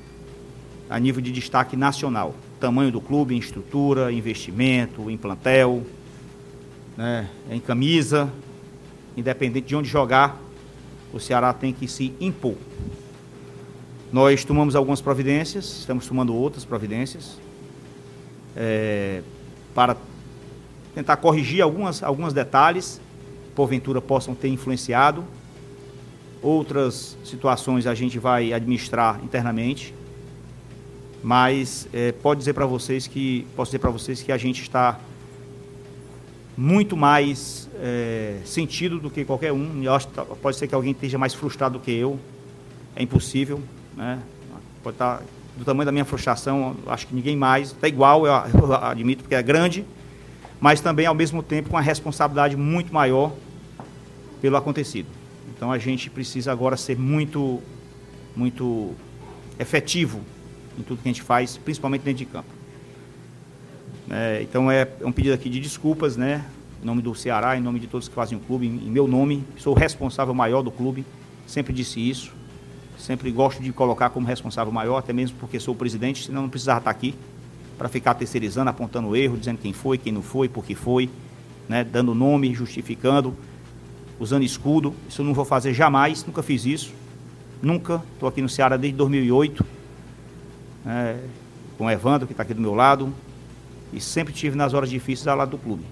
[0.88, 2.34] a nível de destaque nacional.
[2.60, 5.82] Tamanho do clube, em estrutura, investimento, em plantel,
[6.96, 7.28] né?
[7.50, 8.30] em camisa,
[9.16, 10.38] independente de onde jogar,
[11.12, 12.56] o Ceará tem que se impor.
[14.12, 17.38] Nós tomamos algumas providências, estamos tomando outras providências
[18.56, 19.22] é,
[19.74, 19.96] para
[20.94, 23.00] tentar corrigir algumas, alguns detalhes,
[23.54, 25.24] porventura possam ter influenciado.
[26.42, 29.94] Outras situações a gente vai administrar internamente.
[31.22, 34.98] Mas é, pode dizer para vocês que posso dizer para vocês que a gente está
[36.56, 39.82] muito mais é, sentido do que qualquer um.
[39.82, 42.18] Eu acho que pode ser que alguém esteja mais frustrado do que eu.
[42.96, 43.60] É impossível,
[43.96, 44.20] né?
[44.82, 45.24] Pode estar tá
[45.56, 46.76] do tamanho da minha frustração.
[46.86, 48.26] Acho que ninguém mais está igual.
[48.26, 49.84] Eu, eu admito porque é grande
[50.60, 53.32] mas também, ao mesmo tempo, com a responsabilidade muito maior
[54.42, 55.08] pelo acontecido.
[55.56, 57.60] Então, a gente precisa agora ser muito,
[58.36, 58.92] muito
[59.58, 60.20] efetivo
[60.78, 62.48] em tudo que a gente faz, principalmente dentro de campo.
[64.10, 66.44] É, então, é, é um pedido aqui de desculpas, né?
[66.82, 69.44] Em nome do Ceará, em nome de todos que fazem o clube, em meu nome,
[69.58, 71.04] sou o responsável maior do clube,
[71.46, 72.32] sempre disse isso,
[72.98, 76.48] sempre gosto de colocar como responsável maior, até mesmo porque sou o presidente, senão não
[76.48, 77.14] precisava estar aqui
[77.76, 81.08] para ficar terceirizando, apontando erro, dizendo quem foi, quem não foi, por que foi,
[81.68, 83.34] né, dando nome, justificando,
[84.18, 84.94] usando escudo.
[85.08, 86.92] Isso eu não vou fazer jamais, nunca fiz isso.
[87.62, 88.02] Nunca.
[88.12, 89.64] Estou aqui no Ceará desde 2008,
[90.84, 91.20] né,
[91.76, 93.12] com o Evandro, que está aqui do meu lado,
[93.92, 95.84] e sempre tive nas horas difíceis ao lado do clube.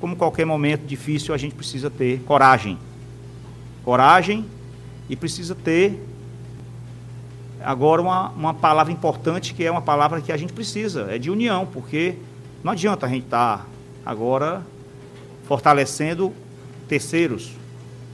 [0.00, 2.78] Como qualquer momento difícil, a gente precisa ter coragem.
[3.84, 4.44] Coragem
[5.08, 6.00] e precisa ter
[7.62, 11.30] agora uma, uma palavra importante que é uma palavra que a gente precisa, é de
[11.30, 12.16] união, porque
[12.62, 13.66] não adianta a gente estar tá
[14.04, 14.64] agora
[15.46, 16.32] fortalecendo
[16.88, 17.52] terceiros.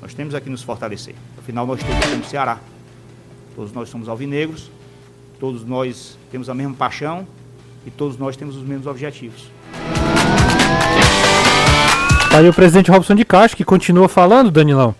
[0.00, 1.14] Nós temos aqui nos fortalecer.
[1.38, 2.60] Afinal, nós todos somos Ceará.
[3.54, 4.70] Todos nós somos alvinegros,
[5.38, 7.26] todos nós temos a mesma paixão
[7.86, 9.50] e todos nós temos os mesmos objetivos.
[12.30, 14.94] Tá aí o presidente Robson de Castro que continua falando, Danilão.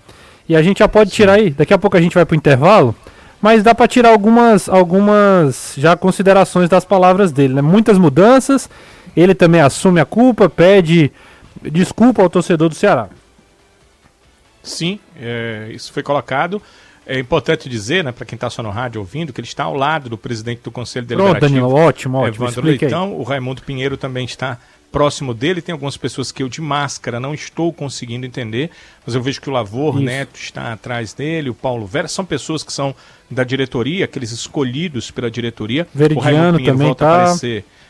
[0.49, 2.37] E a gente já pode tirar aí, daqui a pouco a gente vai para o
[2.37, 2.95] intervalo.
[3.41, 7.63] Mas dá para tirar algumas, algumas já considerações das palavras dele, né?
[7.63, 8.69] Muitas mudanças.
[9.17, 11.13] Ele também assume a culpa, pede
[11.63, 13.09] desculpa ao torcedor do Ceará.
[14.63, 16.61] Sim, é, isso foi colocado.
[17.09, 19.75] É importante dizer, né, para quem está só no rádio ouvindo, que ele está ao
[19.75, 21.41] lado do presidente do Conselho Deliberativo.
[21.41, 22.45] Pronto, Danilo, ótimo, ótimo.
[22.45, 23.15] Evandro Leitão.
[23.15, 24.59] O Raimundo Pinheiro também está
[24.93, 25.63] próximo dele.
[25.63, 28.71] Tem algumas pessoas que eu de máscara não estou conseguindo entender,
[29.07, 30.05] mas eu vejo que o Lavor Isso.
[30.05, 32.95] Neto está atrás dele, o Paulo Vera, são pessoas que são
[33.31, 35.87] da diretoria, aqueles escolhidos pela diretoria.
[35.95, 37.35] Veridiano também está.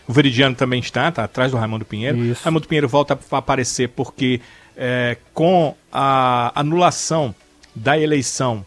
[0.07, 2.19] O Veridiano também está, está atrás do Raimundo Pinheiro.
[2.19, 2.43] Isso.
[2.43, 4.41] Raimundo Pinheiro volta a aparecer porque
[4.77, 7.35] é, com a anulação
[7.75, 8.65] da eleição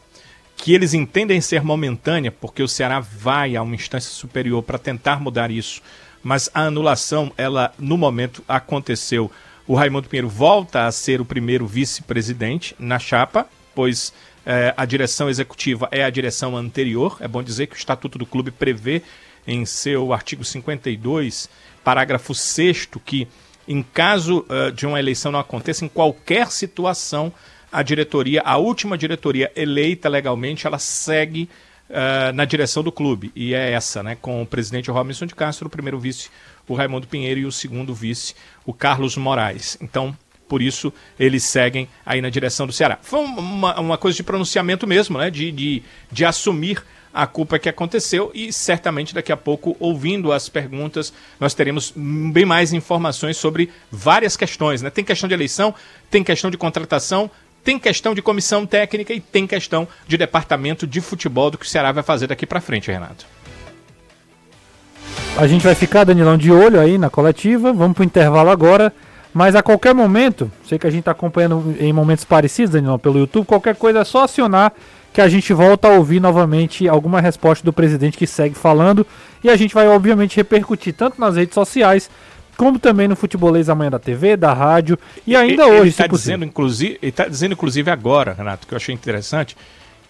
[0.62, 5.19] que eles entendem ser momentânea, porque o Ceará vai a uma instância superior para tentar
[5.19, 5.82] mudar isso
[6.24, 9.32] mas a anulação, ela no momento aconteceu.
[9.67, 14.13] O Raimundo Pinheiro volta a ser o primeiro vice-presidente na chapa, pois
[14.45, 17.17] é, a direção executiva é a direção anterior.
[17.19, 19.02] É bom dizer que o Estatuto do Clube prevê
[19.47, 21.50] em seu artigo 52,
[21.84, 23.28] parágrafo 6 que
[23.67, 27.32] em caso uh, de uma eleição não aconteça, em qualquer situação,
[27.71, 31.49] a diretoria, a última diretoria eleita legalmente, ela segue
[31.89, 33.31] uh, na direção do clube.
[33.36, 34.17] E é essa, né?
[34.19, 36.29] Com o presidente Robinson de Castro, o primeiro vice,
[36.67, 39.77] o Raimundo Pinheiro, e o segundo vice, o Carlos Moraes.
[39.81, 40.15] Então,
[40.47, 42.99] por isso eles seguem aí na direção do Ceará.
[43.01, 45.29] Foi uma, uma coisa de pronunciamento mesmo, né?
[45.29, 50.47] De, de, de assumir a culpa que aconteceu e certamente daqui a pouco, ouvindo as
[50.47, 54.81] perguntas, nós teremos bem mais informações sobre várias questões.
[54.81, 54.89] Né?
[54.89, 55.75] Tem questão de eleição,
[56.10, 57.29] tem questão de contratação,
[57.63, 61.69] tem questão de comissão técnica e tem questão de departamento de futebol do que o
[61.69, 63.26] Ceará vai fazer daqui para frente, Renato.
[65.38, 67.71] A gente vai ficar, Danilão, de olho aí na coletiva.
[67.71, 68.93] Vamos para o intervalo agora.
[69.34, 73.17] Mas a qualquer momento, sei que a gente está acompanhando em momentos parecidos, Danilão, pelo
[73.17, 74.74] YouTube, qualquer coisa é só acionar
[75.13, 79.06] que a gente volta a ouvir novamente alguma resposta do presidente que segue falando.
[79.43, 82.10] E a gente vai, obviamente, repercutir tanto nas redes sociais
[82.57, 86.07] como também no Futebolês amanhã da TV, da rádio e ainda ele, hoje, ele tá
[86.07, 89.55] dizendo, inclusive, Ele está dizendo, inclusive, agora, Renato, que eu achei interessante,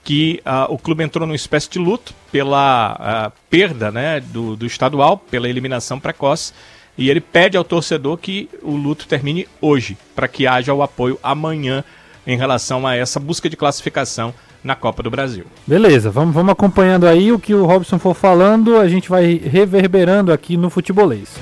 [0.03, 4.65] que uh, o clube entrou numa espécie de luto pela uh, perda né, do, do
[4.65, 6.53] estadual, pela eliminação precoce,
[6.97, 11.19] e ele pede ao torcedor que o luto termine hoje, para que haja o apoio
[11.23, 11.83] amanhã
[12.25, 15.45] em relação a essa busca de classificação na Copa do Brasil.
[15.65, 20.31] Beleza, vamos, vamos acompanhando aí o que o Robson for falando, a gente vai reverberando
[20.31, 21.39] aqui no futebolês.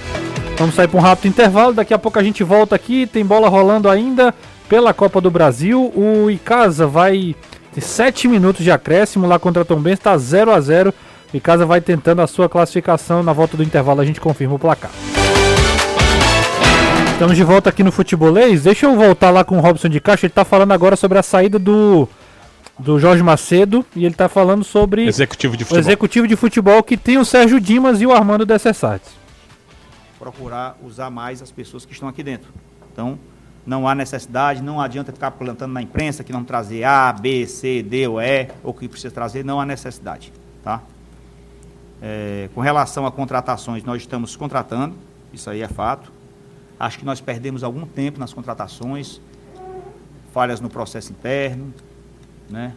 [0.60, 3.48] Vamos sair para um rápido intervalo, daqui a pouco a gente volta aqui, tem bola
[3.48, 4.36] rolando ainda
[4.68, 5.90] pela Copa do Brasil.
[5.96, 7.34] O Icasa vai
[7.74, 10.94] ter 7 minutos de acréscimo lá contra Tom Benz, está 0 a 0
[11.34, 14.60] O Icasa vai tentando a sua classificação, na volta do intervalo a gente confirma o
[14.60, 14.92] placar.
[17.14, 18.64] Estamos de volta aqui no Futebolês.
[18.64, 20.26] Deixa eu voltar lá com o Robson de Caixa.
[20.26, 22.06] Ele está falando agora sobre a saída do,
[22.78, 25.78] do Jorge Macedo e ele está falando sobre executivo de futebol.
[25.78, 29.20] o executivo de futebol que tem o Sérgio Dimas e o Armando Dessessartes.
[30.20, 32.54] Procurar usar mais as pessoas que estão aqui dentro.
[32.92, 33.18] Então,
[33.66, 37.82] não há necessidade, não adianta ficar plantando na imprensa que não trazer A, B, C,
[37.82, 40.34] D ou E, ou que precisa trazer, não há necessidade.
[40.64, 40.82] Tá?
[42.02, 44.96] É, com relação a contratações, nós estamos contratando,
[45.34, 46.12] isso aí é fato.
[46.80, 49.22] Acho que nós perdemos algum tempo nas contratações,
[50.34, 51.74] falhas no processo interno,
[52.50, 52.74] né?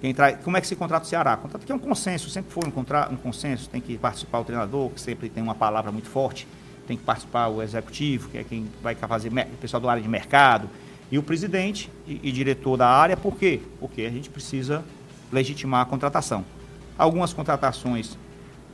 [0.00, 1.36] Quem traz, como é que se contrata o Ceará?
[1.36, 4.44] Contrato que é um consenso, sempre foi um, contra, um consenso, tem que participar o
[4.44, 6.46] treinador, que sempre tem uma palavra muito forte,
[6.86, 10.08] tem que participar o executivo, que é quem vai fazer, o pessoal da área de
[10.08, 10.70] mercado,
[11.10, 13.60] e o presidente e, e diretor da área, por quê?
[13.80, 14.84] Porque a gente precisa
[15.32, 16.44] legitimar a contratação.
[16.96, 18.16] Algumas contratações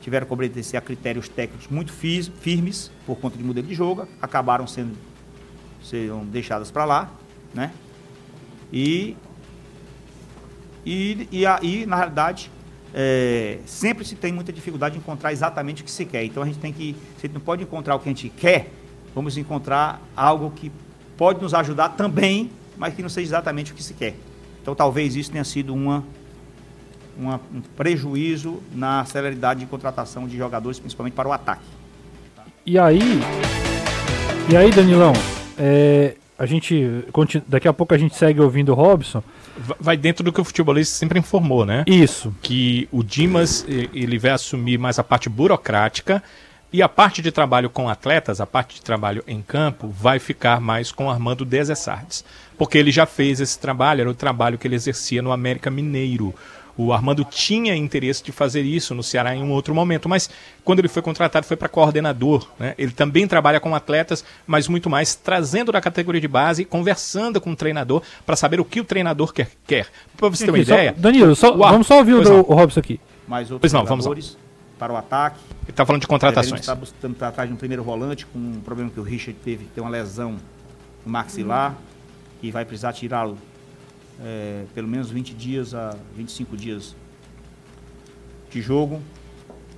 [0.01, 4.67] tiveram que obedecer a critérios técnicos muito firmes por conta de modelo de jogo, acabaram
[4.67, 4.95] sendo
[5.83, 7.11] serão deixadas para lá,
[7.53, 7.71] né?
[8.73, 9.15] E
[10.85, 12.51] e, e aí, na realidade,
[12.93, 16.23] é, sempre se tem muita dificuldade de encontrar exatamente o que se quer.
[16.23, 18.29] Então a gente tem que, se a gente não pode encontrar o que a gente
[18.29, 18.71] quer,
[19.13, 20.71] vamos encontrar algo que
[21.17, 24.15] pode nos ajudar também, mas que não seja exatamente o que se quer.
[24.61, 26.03] Então talvez isso tenha sido uma
[27.17, 31.65] uma, um prejuízo na celeridade de contratação de jogadores, principalmente para o ataque.
[32.65, 32.99] E aí,
[34.51, 35.13] e aí, Danilão,
[35.57, 37.03] é, a gente
[37.47, 39.23] daqui a pouco a gente segue ouvindo o Robson.
[39.79, 41.83] Vai dentro do que o futebolista sempre informou, né?
[41.87, 42.35] Isso.
[42.41, 46.21] Que o Dimas ele vai assumir mais a parte burocrática
[46.73, 50.59] e a parte de trabalho com atletas, a parte de trabalho em campo, vai ficar
[50.59, 52.25] mais com Armando Desessardes.
[52.57, 56.35] Porque ele já fez esse trabalho, era o trabalho que ele exercia no América Mineiro.
[56.77, 60.29] O Armando tinha interesse de fazer isso no Ceará em um outro momento, mas
[60.63, 62.49] quando ele foi contratado foi para coordenador.
[62.59, 62.75] Né?
[62.77, 67.51] Ele também trabalha com atletas, mas muito mais trazendo da categoria de base conversando com
[67.51, 69.49] o treinador para saber o que o treinador quer.
[69.65, 69.87] quer.
[70.17, 70.93] Para você ter uma ideia.
[70.93, 72.99] Só, Danilo, só, vamos só ouvir o, Robson aqui.
[73.25, 74.15] Mais outros pois não, vamos lá.
[74.77, 75.39] para o ataque.
[75.63, 76.59] Ele está falando de contratações.
[76.59, 79.65] Está buscando para trás de um primeiro volante com um problema que o Richard teve,
[79.73, 80.35] tem uma lesão
[81.05, 81.75] no maxilar, hum.
[82.43, 83.37] e vai precisar tirá-lo
[84.21, 86.95] é, pelo menos 20 dias a 25 dias
[88.49, 89.01] de jogo.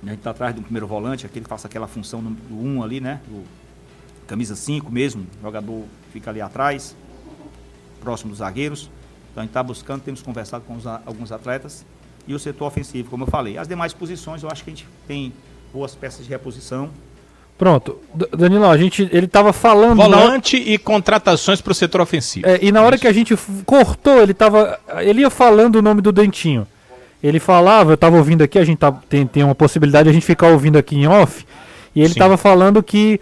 [0.02, 2.82] A gente está atrás do primeiro volante, aquele que faça aquela função do 1 um
[2.82, 3.20] ali, né?
[3.26, 3.44] Do
[4.26, 6.94] camisa 5 mesmo, o jogador fica ali atrás,
[8.00, 8.90] próximo dos zagueiros.
[9.32, 11.84] Então a gente está buscando, temos conversado com os, alguns atletas.
[12.26, 13.56] E o setor ofensivo, como eu falei.
[13.56, 15.32] As demais posições, eu acho que a gente tem
[15.72, 16.90] boas peças de reposição.
[17.58, 17.98] Pronto.
[18.36, 19.96] Danilo, a gente, ele estava falando.
[19.96, 20.70] Volante na...
[20.70, 22.46] e contratações para o setor ofensivo.
[22.46, 23.02] É, e na hora Isso.
[23.02, 24.78] que a gente cortou, ele tava.
[24.98, 26.66] Ele ia falando o nome do Dentinho.
[27.20, 30.12] Ele falava, eu estava ouvindo aqui, a gente tá, tem, tem uma possibilidade de a
[30.12, 31.44] gente ficar ouvindo aqui em off.
[31.94, 33.20] E ele estava falando que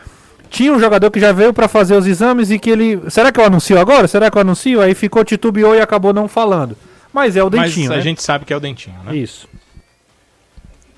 [0.51, 3.01] tinha um jogador que já veio para fazer os exames e que ele.
[3.09, 4.07] Será que eu anuncio agora?
[4.07, 4.83] Será que eu anuncio?
[4.83, 6.77] Aí ficou titubeou e acabou não falando.
[7.11, 7.89] Mas é o Dentinho.
[7.89, 8.03] Mas a né?
[8.03, 9.17] gente sabe que é o Dentinho, né?
[9.17, 9.49] Isso.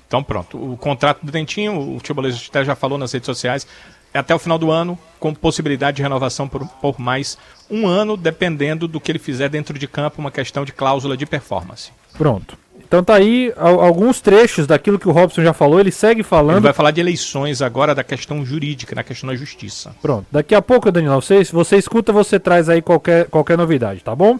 [0.09, 2.01] Então pronto, o contrato do Dentinho, o
[2.49, 3.67] até já falou nas redes sociais,
[4.11, 7.37] é até o final do ano, com possibilidade de renovação por, por mais
[7.69, 11.27] um ano, dependendo do que ele fizer dentro de campo, uma questão de cláusula de
[11.27, 11.91] performance.
[12.17, 12.57] Pronto.
[12.79, 16.55] Então tá aí alguns trechos daquilo que o Robson já falou, ele segue falando.
[16.55, 19.95] Ele vai falar de eleições agora, da questão jurídica, na questão da justiça.
[20.01, 20.25] Pronto.
[20.31, 24.39] Daqui a pouco, Danilo, você, você escuta, você traz aí qualquer, qualquer novidade, tá bom?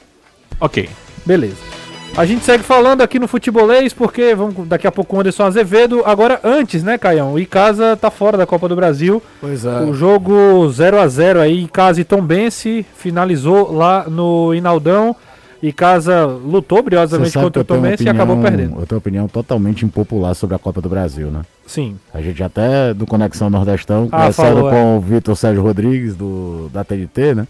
[0.60, 0.90] Ok.
[1.28, 1.79] Beleza.
[2.18, 6.04] A gente segue falando aqui no Futebolês, porque vamos daqui a pouco o Anderson Azevedo.
[6.06, 7.34] Agora, antes, né, Caião?
[7.34, 9.24] O Icasa tá fora da Copa do Brasil.
[9.40, 9.80] Pois é.
[9.82, 15.16] O jogo 0 a 0 aí, Icasa e Tombense, finalizou lá no Inaldão.
[15.62, 18.80] Icasa lutou brilhosamente contra o Tombense e acabou perdendo.
[18.80, 21.42] Eu tenho uma opinião totalmente impopular sobre a Copa do Brasil, né?
[21.66, 21.98] Sim.
[22.14, 24.98] A gente até do Conexão Nordestão, ah, conversando falou, com é.
[24.98, 27.48] o Vitor Sérgio Rodrigues, do, da TNT, né?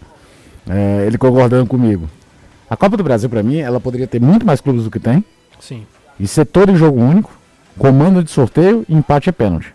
[0.68, 2.08] É, ele concordando comigo.
[2.70, 5.24] A Copa do Brasil, para mim, ela poderia ter muito mais clubes do que tem.
[5.58, 5.84] Sim.
[6.20, 7.36] E ser todo em jogo único,
[7.76, 9.74] comando de sorteio e empate é pênalti.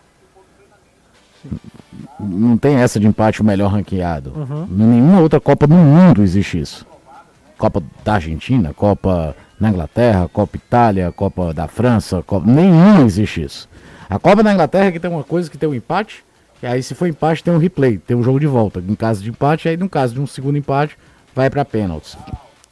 [2.19, 4.31] não tem essa de empate o melhor ranqueado.
[4.35, 4.67] Uhum.
[4.69, 6.85] Nenhuma outra Copa no mundo existe isso.
[7.57, 12.49] Copa da Argentina, Copa na Inglaterra, Copa Itália, Copa da França, Copa...
[12.49, 13.69] nenhuma existe isso.
[14.09, 16.23] A Copa da Inglaterra é que tem uma coisa que tem um empate,
[16.61, 18.83] e aí se for empate tem um replay, tem um jogo de volta.
[18.87, 20.97] Em caso de empate, aí no caso de um segundo empate,
[21.33, 22.17] vai para pênaltis.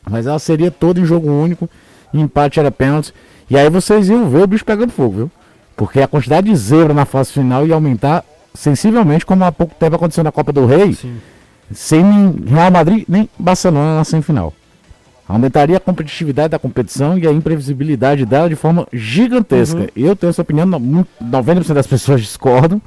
[0.10, 1.70] Mas ela seria toda em jogo único,
[2.14, 3.14] empate era pênalti.
[3.50, 5.32] E aí vocês iam ver o bicho pegando fogo, viu?
[5.76, 8.24] Porque a quantidade de zebra na fase final ia aumentar
[8.54, 11.18] sensivelmente, como há pouco tempo aconteceu na Copa do Rei, Sim.
[11.72, 12.04] sem
[12.46, 14.54] Real Madrid nem Barcelona na semifinal.
[15.28, 19.80] Aumentaria a competitividade da competição e a imprevisibilidade dela de forma gigantesca.
[19.80, 19.88] Uhum.
[19.96, 22.82] Eu tenho essa opinião, 90% das pessoas discordam,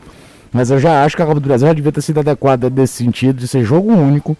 [0.53, 2.95] mas eu já acho que a Copa do Brasil já devia ter sido adequada nesse
[2.95, 4.37] sentido de ser jogo único.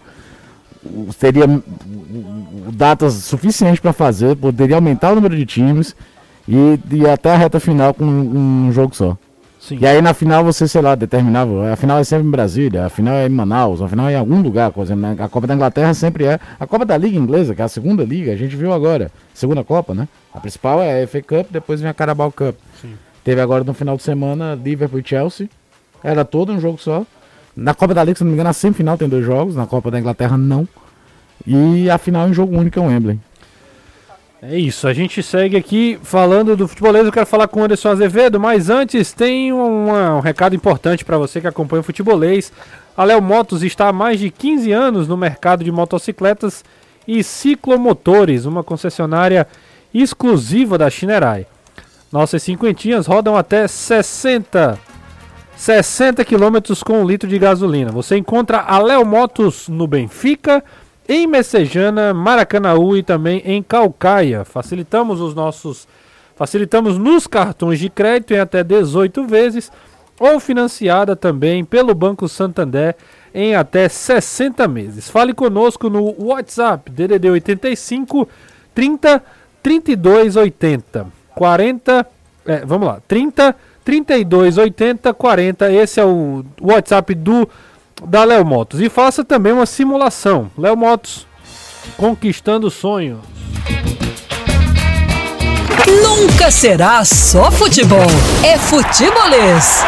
[1.19, 1.45] Teria
[2.73, 5.95] datas suficientes para fazer, poderia aumentar o número de times
[6.47, 9.17] e, e até a reta final com um jogo só.
[9.59, 9.79] Sim.
[9.81, 11.73] E aí na final você, sei lá, determinava.
[11.73, 14.15] A final é sempre em Brasília, a final é em Manaus, a final é em
[14.15, 14.71] algum lugar.
[14.71, 16.39] Por exemplo, a Copa da Inglaterra sempre é.
[16.59, 19.11] A Copa da Liga Inglesa, que é a segunda liga, a gente viu agora.
[19.33, 20.07] Segunda Copa, né?
[20.33, 22.55] A principal é a FA Cup, depois vem a Carabao Cup.
[22.81, 22.93] Sim.
[23.23, 25.49] Teve agora no final de semana Liverpool e Chelsea.
[26.01, 27.05] Era todo um jogo só.
[27.57, 29.89] Na Copa da Liga, se não me engano, na semifinal tem dois jogos, na Copa
[29.89, 30.67] da Inglaterra não.
[31.45, 33.19] E a final é em jogo único é o Wembley.
[34.39, 37.07] É isso, a gente segue aqui falando do futebolês.
[37.07, 41.17] Eu quero falar com o Anderson Azevedo, mas antes tem uma, um recado importante para
[41.17, 42.53] você que acompanha o futebolês.
[42.95, 46.63] A Léo Motos está há mais de 15 anos no mercado de motocicletas
[47.07, 49.47] e ciclomotores, uma concessionária
[49.91, 51.47] exclusiva da Shinerai.
[52.11, 54.79] Nossas cinquentinhas rodam até 60
[55.57, 57.91] 60 km com um litro de gasolina.
[57.91, 60.63] Você encontra a Léo Motos no Benfica,
[61.09, 64.45] em Messejana, Maracanaú e também em Calcaia.
[64.45, 65.87] Facilitamos os nossos
[66.35, 69.71] facilitamos nos cartões de crédito em até 18 vezes
[70.19, 72.95] ou financiada também pelo Banco Santander
[73.33, 75.09] em até 60 meses.
[75.09, 78.29] Fale conosco no WhatsApp DDD 85
[78.75, 79.23] 30
[79.63, 82.07] 32 80 40
[82.45, 83.55] é, vamos lá, 30
[83.87, 85.71] 32 80 40.
[85.71, 87.47] Esse é o WhatsApp do
[88.03, 88.81] da Léo Motos.
[88.81, 90.51] E faça também uma simulação.
[90.57, 91.25] Léo Motos
[91.95, 93.19] conquistando sonhos.
[96.03, 98.09] Nunca será só futebol,
[98.45, 99.81] é futebolês.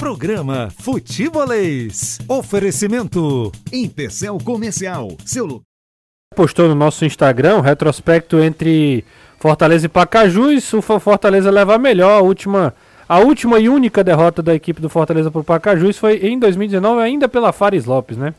[0.00, 2.18] Programa Futebolês.
[2.26, 5.16] Oferecimento Intercel Comercial.
[5.24, 5.62] Seu
[6.34, 9.04] Postou no nosso Instagram um retrospecto entre
[9.38, 10.72] Fortaleza e Pacajus.
[10.72, 12.74] O Fortaleza leva a melhor a última
[13.08, 17.00] a última e única derrota da equipe do Fortaleza para o Pacajus foi em 2019,
[17.00, 18.34] ainda pela Fares Lopes, né?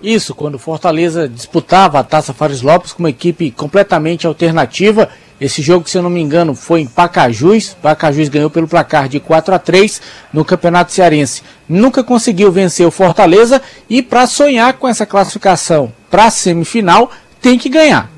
[0.00, 5.08] Isso, quando o Fortaleza disputava a Taça Fares Lopes com uma equipe completamente alternativa.
[5.40, 7.74] Esse jogo, se eu não me engano, foi em Pacajus.
[7.82, 10.00] Pacajus ganhou pelo placar de 4 a 3
[10.32, 11.42] no Campeonato Cearense.
[11.68, 13.60] Nunca conseguiu vencer o Fortaleza
[13.90, 17.10] e para sonhar com essa classificação para a semifinal,
[17.40, 18.15] tem que ganhar.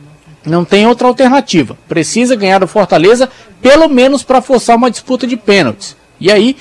[0.48, 1.76] Não tem outra alternativa.
[1.88, 3.28] Precisa ganhar o Fortaleza,
[3.60, 5.96] pelo menos para forçar uma disputa de pênaltis.
[6.20, 6.56] E aí,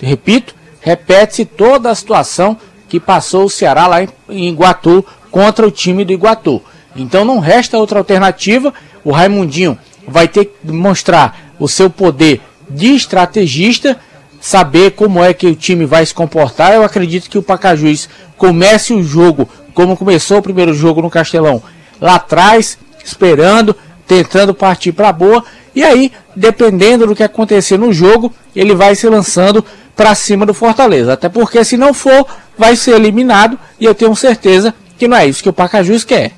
[0.00, 2.56] repito, repete-se toda a situação
[2.88, 6.62] que passou o Ceará lá em Iguatu contra o time do Iguatu.
[6.94, 8.74] Então não resta outra alternativa.
[9.04, 13.98] O Raimundinho vai ter que mostrar o seu poder de estrategista,
[14.40, 16.72] saber como é que o time vai se comportar.
[16.72, 21.62] Eu acredito que o Pacajus comece o jogo como começou o primeiro jogo no Castelão,
[22.00, 23.74] lá atrás, esperando,
[24.06, 25.44] tentando partir para boa.
[25.74, 30.54] E aí, dependendo do que acontecer no jogo, ele vai se lançando para cima do
[30.54, 31.12] Fortaleza.
[31.12, 32.26] Até porque se não for,
[32.56, 36.32] vai ser eliminado e eu tenho certeza que não é isso que o Pacajus quer.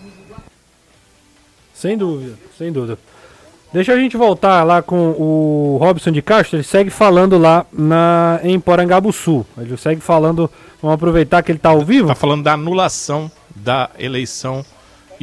[1.74, 2.98] Sem dúvida, sem dúvida.
[3.72, 8.38] Deixa a gente voltar lá com o Robson de Castro, ele segue falando lá na,
[8.42, 9.46] em Porangabuçu.
[9.56, 10.50] Ele segue falando,
[10.80, 12.08] vamos aproveitar que ele está ao vivo.
[12.08, 14.64] Está falando da anulação da eleição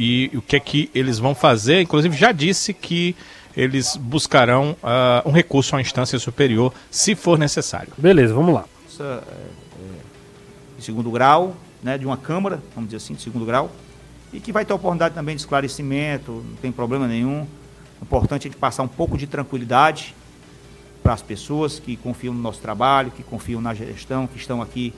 [0.00, 1.82] e o que é que eles vão fazer.
[1.82, 3.14] Inclusive, já disse que
[3.54, 7.92] eles buscarão uh, um recurso à instância superior, se for necessário.
[7.98, 8.64] Beleza, vamos lá.
[8.88, 13.44] Essa, é, é, de segundo grau, né, de uma Câmara, vamos dizer assim, de segundo
[13.44, 13.70] grau,
[14.32, 17.46] e que vai ter oportunidade também de esclarecimento, não tem problema nenhum.
[18.00, 20.14] É importante a gente passar um pouco de tranquilidade
[21.02, 24.94] para as pessoas que confiam no nosso trabalho, que confiam na gestão, que estão aqui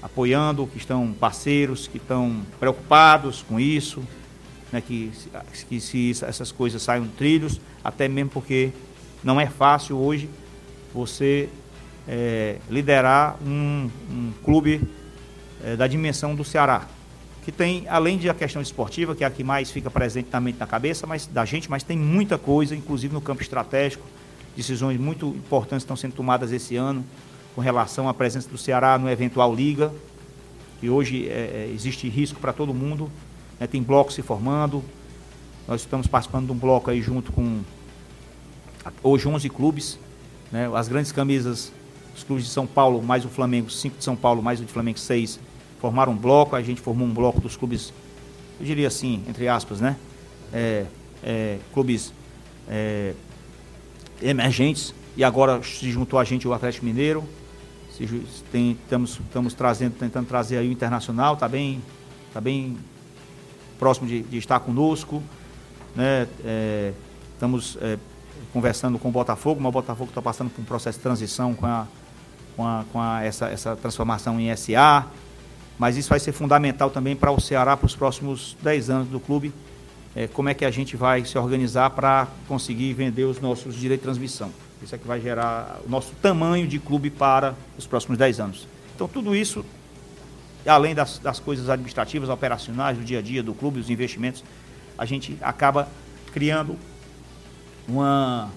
[0.00, 4.00] apoiando, que estão parceiros, que estão preocupados com isso,
[4.72, 5.10] né, que,
[5.68, 8.70] que se essas coisas saiam trilhos, até mesmo porque
[9.22, 10.28] não é fácil hoje
[10.92, 11.48] você
[12.06, 14.80] é, liderar um, um clube
[15.64, 16.86] é, da dimensão do Ceará,
[17.44, 20.40] que tem, além de a questão esportiva, que é a que mais fica presente na
[20.40, 24.04] mente na cabeça mas, da gente, mas tem muita coisa, inclusive no campo estratégico,
[24.56, 27.04] decisões muito importantes estão sendo tomadas esse ano,
[27.54, 29.92] com relação à presença do Ceará no eventual Liga,
[30.80, 33.10] que hoje é existe risco para todo mundo,
[33.58, 34.82] né, tem blocos se formando.
[35.66, 37.60] Nós estamos participando de um bloco aí junto com
[39.02, 39.98] hoje 11 clubes,
[40.50, 41.72] né, as grandes camisas,
[42.16, 44.72] os clubes de São Paulo, mais o Flamengo, 5 de São Paulo, mais o de
[44.72, 45.38] Flamengo 6,
[45.80, 47.92] formaram um bloco, a gente formou um bloco dos clubes,
[48.58, 49.96] eu diria assim, entre aspas, né?
[50.52, 50.86] É,
[51.22, 52.12] é, clubes
[52.68, 53.12] é,
[54.22, 57.24] emergentes, e agora se juntou a gente o Atlético Mineiro,
[58.00, 61.82] estamos, estamos trazendo, tentando trazer aí o Internacional, está bem,
[62.32, 62.76] tá bem
[63.78, 65.22] próximo de, de estar conosco.
[65.94, 66.26] Né?
[66.44, 66.92] É,
[67.34, 67.98] estamos é,
[68.52, 71.66] conversando com o Botafogo, mas o Botafogo está passando por um processo de transição com,
[71.66, 71.86] a,
[72.56, 75.06] com, a, com a, essa, essa transformação em SA.
[75.78, 79.20] Mas isso vai ser fundamental também para o Ceará para os próximos 10 anos do
[79.20, 79.52] clube.
[80.16, 84.02] É, como é que a gente vai se organizar para conseguir vender os nossos direitos
[84.02, 84.50] de transmissão.
[84.82, 88.68] Isso é que vai gerar o nosso tamanho de clube para os próximos 10 anos.
[88.94, 89.64] Então, tudo isso,
[90.68, 94.44] além das, das coisas administrativas, operacionais, do dia a dia do clube, os investimentos,
[94.96, 95.88] a gente acaba
[96.32, 96.76] criando
[97.88, 98.50] uma,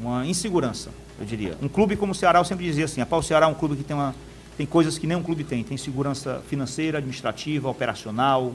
[0.00, 1.56] uma insegurança, eu diria.
[1.60, 3.76] Um clube como o Ceará, eu sempre dizia assim, a o Ceará é um clube
[3.76, 4.14] que tem, uma,
[4.56, 5.64] tem coisas que nenhum clube tem.
[5.64, 8.54] Tem segurança financeira, administrativa, operacional,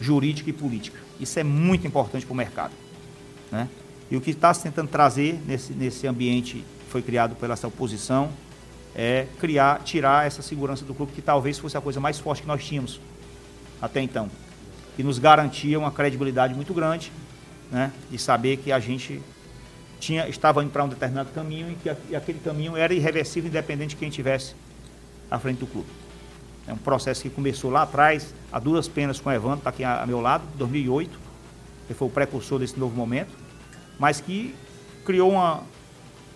[0.00, 0.98] jurídica e política.
[1.20, 2.72] Isso é muito importante para o mercado.
[3.52, 3.68] Né?
[4.10, 7.68] E o que está se tentando trazer nesse, nesse ambiente que foi criado pela essa
[7.68, 8.30] oposição
[8.94, 12.48] é criar, tirar essa segurança do clube, que talvez fosse a coisa mais forte que
[12.48, 13.00] nós tínhamos
[13.80, 14.30] até então.
[14.96, 17.12] E nos garantia uma credibilidade muito grande,
[17.70, 19.20] né, de saber que a gente
[19.98, 23.48] tinha, estava indo para um determinado caminho e que a, e aquele caminho era irreversível,
[23.48, 24.54] independente de quem estivesse
[25.30, 25.88] à frente do clube.
[26.66, 29.82] É um processo que começou lá atrás, a duras penas com o Evandro, está aqui
[29.82, 31.18] a, a meu lado, 2008,
[31.88, 33.44] que foi o precursor desse novo momento
[33.98, 34.54] mas que
[35.04, 35.62] criou uma,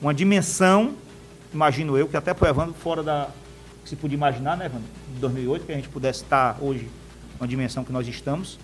[0.01, 0.95] uma dimensão,
[1.53, 3.29] imagino eu, que até para o Evandro fora da.
[3.83, 4.89] que se podia imaginar, né, Evandro?
[5.15, 6.89] De 2008, que a gente pudesse estar hoje
[7.39, 8.59] uma dimensão que nós estamos.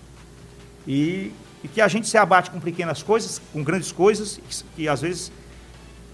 [0.86, 1.32] E,
[1.62, 5.00] e que a gente se abate com pequenas coisas, com grandes coisas, que, que às
[5.00, 5.32] vezes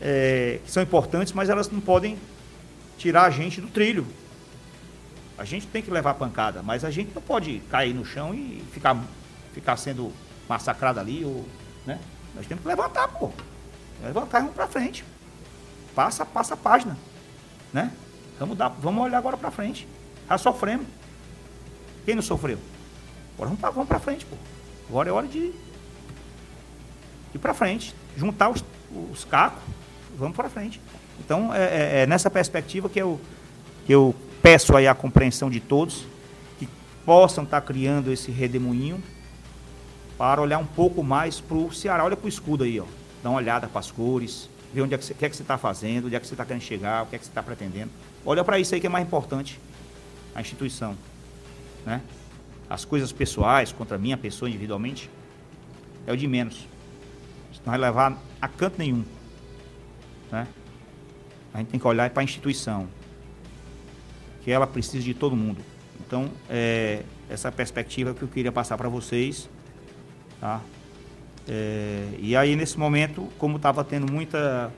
[0.00, 2.16] é, que são importantes, mas elas não podem
[2.96, 4.06] tirar a gente do trilho.
[5.36, 8.62] A gente tem que levar pancada, mas a gente não pode cair no chão e
[8.72, 9.02] ficar,
[9.54, 10.12] ficar sendo
[10.48, 11.46] massacrado ali, ou,
[11.86, 11.98] né?
[12.34, 13.30] Nós temos que levantar, pô.
[14.02, 15.04] Levantar e vamos pra frente.
[16.00, 16.96] Passa, passa a página.
[17.74, 17.92] Né?
[18.38, 19.86] Vamos, dar, vamos olhar agora pra frente.
[20.26, 20.86] Já sofremos.
[22.06, 22.56] Quem não sofreu?
[23.34, 24.34] Agora vamos pra, vamos frente, pô.
[24.88, 25.52] Agora é hora de
[27.34, 27.94] ir pra frente.
[28.16, 28.64] Juntar os,
[29.12, 29.62] os cacos.
[30.16, 30.80] Vamos pra frente.
[31.18, 33.20] Então, é, é, é nessa perspectiva que eu,
[33.84, 36.06] que eu peço aí a compreensão de todos,
[36.58, 36.66] que
[37.04, 39.02] possam estar tá criando esse redemoinho
[40.16, 42.02] para olhar um pouco mais para o Ceará.
[42.06, 42.86] Olha para o escudo aí, ó.
[43.22, 45.36] Dá uma olhada para as cores, ver onde é que você, o que é que
[45.36, 47.30] você está fazendo, onde é que você está querendo chegar, o que é que você
[47.30, 47.90] está pretendendo.
[48.24, 49.58] Olha para isso aí que é mais importante,
[50.34, 50.96] a instituição.
[51.84, 52.00] Né?
[52.68, 55.10] As coisas pessoais contra a minha pessoa individualmente
[56.06, 56.68] é o de menos.
[57.52, 59.04] Isso não vai levar a canto nenhum.
[60.30, 60.46] Né?
[61.52, 62.88] A gente tem que olhar para a instituição,
[64.42, 65.60] que ela precisa de todo mundo.
[66.06, 69.48] Então, é, essa perspectiva que eu queria passar para vocês.
[70.40, 70.60] Tá?
[71.48, 74.72] É, e aí, nesse momento, como estava tendo muita,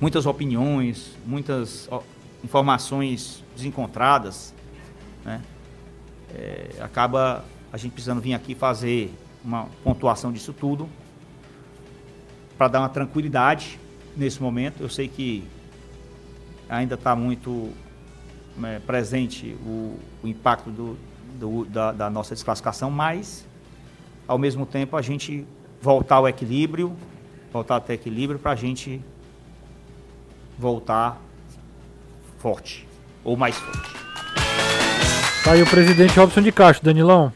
[0.00, 2.02] muitas opiniões, muitas ó,
[2.44, 4.54] informações desencontradas,
[5.24, 5.40] né?
[6.34, 9.12] É, acaba a gente precisando vir aqui fazer
[9.44, 10.88] uma pontuação disso tudo
[12.56, 13.80] para dar uma tranquilidade
[14.16, 14.82] nesse momento.
[14.82, 15.44] Eu sei que
[16.68, 17.70] ainda está muito
[18.62, 20.98] é, presente o, o impacto do,
[21.38, 23.46] do, da, da nossa desclassificação, mas,
[24.30, 25.44] ao mesmo tempo, a gente
[25.82, 26.96] voltar ao equilíbrio,
[27.52, 29.00] voltar até equilíbrio para a gente
[30.56, 31.20] voltar
[32.38, 32.86] forte,
[33.24, 33.90] ou mais forte.
[35.42, 37.32] Tá aí o presidente Robson de Castro, Danilão.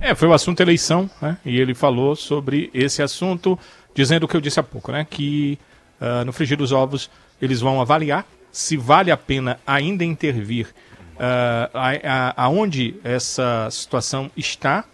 [0.00, 1.36] É, foi o assunto eleição, né?
[1.44, 3.58] E ele falou sobre esse assunto,
[3.94, 5.06] dizendo o que eu disse há pouco, né?
[5.08, 5.58] Que
[6.00, 7.10] uh, no frigir dos ovos
[7.42, 10.68] eles vão avaliar se vale a pena ainda intervir
[11.16, 14.86] uh, aonde essa situação está,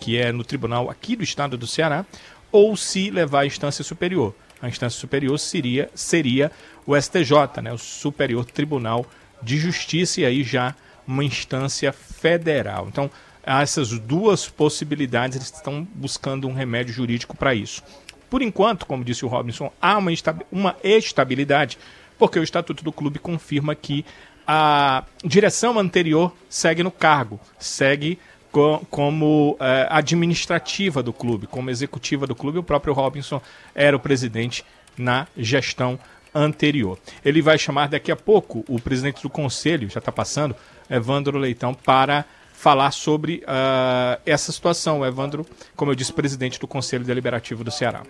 [0.00, 2.04] que é no tribunal aqui do estado do Ceará,
[2.50, 4.34] ou se levar à instância superior.
[4.60, 6.50] A instância superior seria, seria
[6.86, 9.06] o STJ, né, o Superior Tribunal
[9.42, 10.74] de Justiça, e aí já
[11.06, 12.86] uma instância federal.
[12.88, 13.10] Então,
[13.44, 17.82] há essas duas possibilidades, eles estão buscando um remédio jurídico para isso.
[18.28, 20.10] Por enquanto, como disse o Robinson, há uma,
[20.52, 21.78] uma estabilidade,
[22.18, 24.04] porque o Estatuto do Clube confirma que
[24.46, 28.18] a direção anterior segue no cargo, segue
[28.50, 32.58] co como é, administrativa do clube, como executiva do clube.
[32.58, 33.40] O próprio Robinson
[33.74, 34.64] era o presidente
[34.96, 35.98] na gestão
[36.34, 36.98] anterior.
[37.24, 40.54] Ele vai chamar daqui a pouco o presidente do conselho, já está passando,
[40.88, 45.00] Evandro Leitão, para falar sobre uh, essa situação.
[45.00, 48.02] O Evandro, como eu disse, presidente do Conselho Deliberativo do Ceará.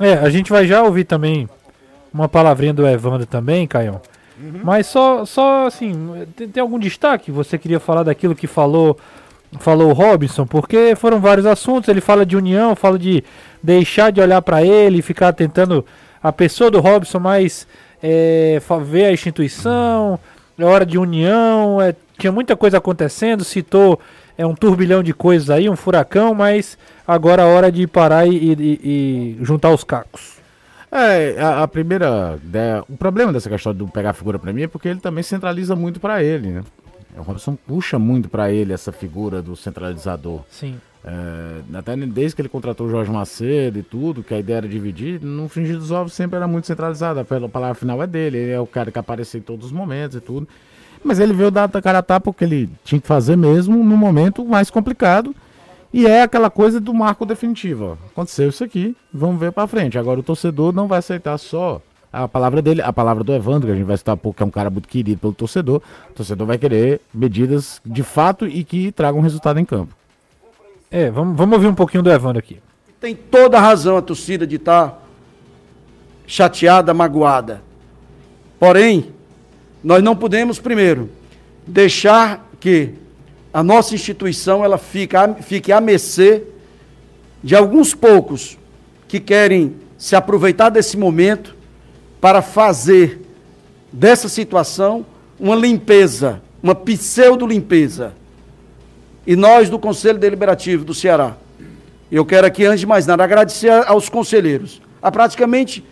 [0.00, 1.48] É, a gente vai já ouvir também
[2.12, 4.00] uma palavrinha do Evandro também, Caio.
[4.42, 4.60] Uhum.
[4.64, 5.92] Mas só, só assim,
[6.34, 7.30] tem, tem, algum destaque?
[7.30, 8.98] Você queria falar daquilo que falou
[9.60, 10.46] falou o Robinson?
[10.46, 11.88] Porque foram vários assuntos.
[11.88, 13.22] Ele fala de união, fala de
[13.62, 15.84] deixar de olhar para ele, ficar tentando
[16.22, 17.66] a pessoa do Robson mais
[18.02, 20.18] é, ver a instituição,
[20.58, 24.00] é hora de união, é, tinha muita coisa acontecendo, citou
[24.36, 28.34] é um turbilhão de coisas aí, um furacão, mas agora é hora de parar e,
[28.34, 30.41] e, e juntar os cacos.
[30.92, 32.38] É, a, a primeira.
[32.44, 35.24] Né, o problema dessa questão de pegar a figura para mim é porque ele também
[35.24, 36.62] centraliza muito para ele, né?
[37.16, 40.42] O Robson puxa muito para ele essa figura do centralizador.
[40.50, 40.78] Sim.
[41.04, 44.68] É, até desde que ele contratou o Jorge Macedo e tudo, que a ideia era
[44.68, 47.20] dividir, no fingir dos ovos sempre era muito centralizado.
[47.20, 50.16] A palavra final é dele, ele é o cara que aparece em todos os momentos
[50.16, 50.46] e tudo.
[51.02, 54.44] Mas ele veio dar cara a tapa porque ele tinha que fazer mesmo no momento
[54.44, 55.34] mais complicado.
[55.92, 57.84] E é aquela coisa do marco definitivo.
[57.84, 58.06] Ó.
[58.06, 59.98] Aconteceu isso aqui, vamos ver para frente.
[59.98, 61.82] Agora o torcedor não vai aceitar só
[62.12, 64.46] a palavra dele, a palavra do Evandro, que a gente vai citar pouco, que é
[64.46, 65.82] um cara muito querido pelo torcedor.
[66.10, 69.94] O torcedor vai querer medidas de fato e que tragam resultado em campo.
[70.90, 72.58] É, vamos, vamos ouvir um pouquinho do Evandro aqui.
[73.00, 74.98] Tem toda a razão a torcida de estar tá
[76.26, 77.62] chateada, magoada.
[78.58, 79.10] Porém,
[79.82, 81.10] nós não podemos, primeiro,
[81.66, 82.94] deixar que
[83.52, 86.44] a nossa instituição ela fica, fique a mercê
[87.42, 88.58] de alguns poucos
[89.06, 91.54] que querem se aproveitar desse momento
[92.20, 93.20] para fazer
[93.92, 95.04] dessa situação
[95.38, 98.14] uma limpeza, uma pseudo-limpeza.
[99.26, 101.36] E nós do Conselho Deliberativo do Ceará,
[102.10, 104.80] eu quero aqui, antes de mais nada, agradecer aos conselheiros.
[105.00, 105.84] A praticamente,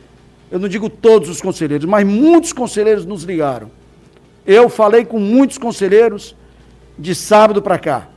[0.50, 3.70] eu não digo todos os conselheiros, mas muitos conselheiros nos ligaram
[4.46, 6.34] eu falei com muitos conselheiros
[7.00, 8.08] de sábado para cá.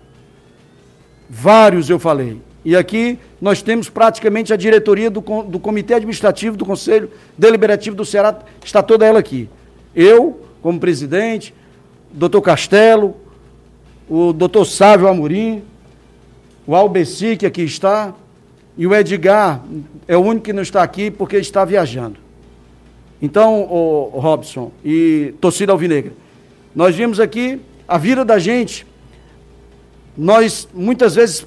[1.29, 2.41] Vários eu falei.
[2.65, 8.05] E aqui nós temos praticamente a diretoria do, do Comitê Administrativo do Conselho Deliberativo do
[8.05, 9.49] Ceará, está toda ela aqui.
[9.95, 11.53] Eu, como presidente,
[12.11, 13.15] doutor Castelo,
[14.09, 15.63] o doutor Sávio Amorim,
[16.67, 18.13] o Albeci, que aqui está,
[18.77, 19.63] e o Edgar
[20.07, 22.17] é o único que não está aqui porque está viajando.
[23.21, 23.63] Então,
[24.13, 26.11] Robson e torcida alvinegra,
[26.75, 27.59] nós vimos aqui
[27.93, 28.87] a vida da gente.
[30.17, 31.45] Nós muitas vezes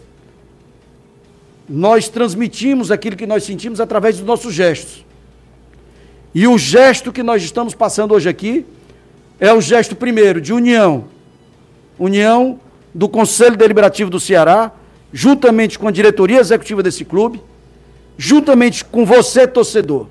[1.69, 5.05] nós transmitimos aquilo que nós sentimos através dos nossos gestos.
[6.33, 8.65] E o gesto que nós estamos passando hoje aqui
[9.41, 11.07] é o gesto primeiro de união.
[11.99, 12.61] União
[12.95, 14.71] do Conselho Deliberativo do Ceará,
[15.13, 17.43] juntamente com a diretoria executiva desse clube,
[18.17, 20.07] juntamente com você, torcedor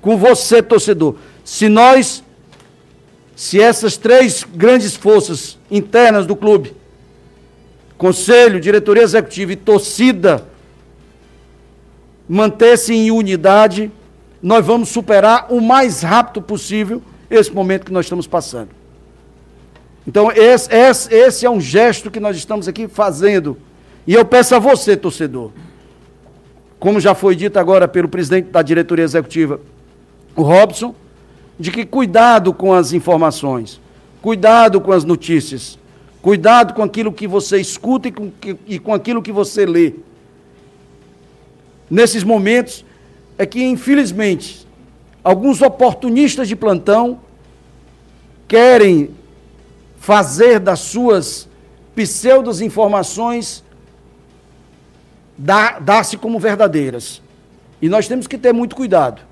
[0.00, 1.16] com você, torcedor.
[1.44, 2.22] Se nós,
[3.38, 6.74] se essas três grandes forças internas do clube,
[7.96, 10.44] conselho, diretoria executiva e torcida,
[12.28, 13.92] mantessem em unidade,
[14.42, 18.70] nós vamos superar o mais rápido possível esse momento que nós estamos passando.
[20.04, 23.56] Então, esse, esse, esse é um gesto que nós estamos aqui fazendo.
[24.04, 25.52] E eu peço a você, torcedor,
[26.80, 29.60] como já foi dito agora pelo presidente da diretoria executiva,
[30.34, 30.92] o Robson,
[31.58, 33.80] de que cuidado com as informações,
[34.22, 35.78] cuidado com as notícias,
[36.22, 38.30] cuidado com aquilo que você escuta e com,
[38.66, 39.94] e com aquilo que você lê.
[41.90, 42.84] Nesses momentos
[43.36, 44.66] é que, infelizmente,
[45.24, 47.20] alguns oportunistas de plantão
[48.46, 49.10] querem
[49.98, 51.48] fazer das suas
[51.94, 53.64] pseudas informações
[55.36, 57.22] dar-se como verdadeiras.
[57.80, 59.27] E nós temos que ter muito cuidado.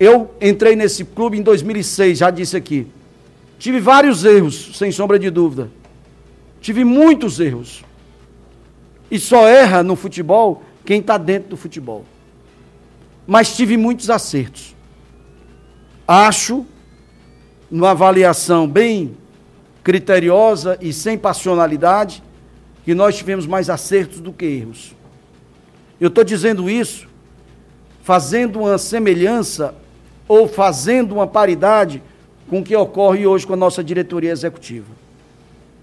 [0.00, 2.86] Eu entrei nesse clube em 2006, já disse aqui.
[3.58, 5.70] Tive vários erros, sem sombra de dúvida.
[6.58, 7.84] Tive muitos erros.
[9.10, 12.06] E só erra no futebol quem está dentro do futebol.
[13.26, 14.74] Mas tive muitos acertos.
[16.08, 16.64] Acho,
[17.70, 19.14] numa avaliação bem
[19.84, 22.22] criteriosa e sem passionalidade,
[22.86, 24.94] que nós tivemos mais acertos do que erros.
[26.00, 27.10] Eu estou dizendo isso
[28.02, 29.74] fazendo uma semelhança
[30.30, 32.00] ou fazendo uma paridade
[32.48, 34.86] com o que ocorre hoje com a nossa diretoria executiva.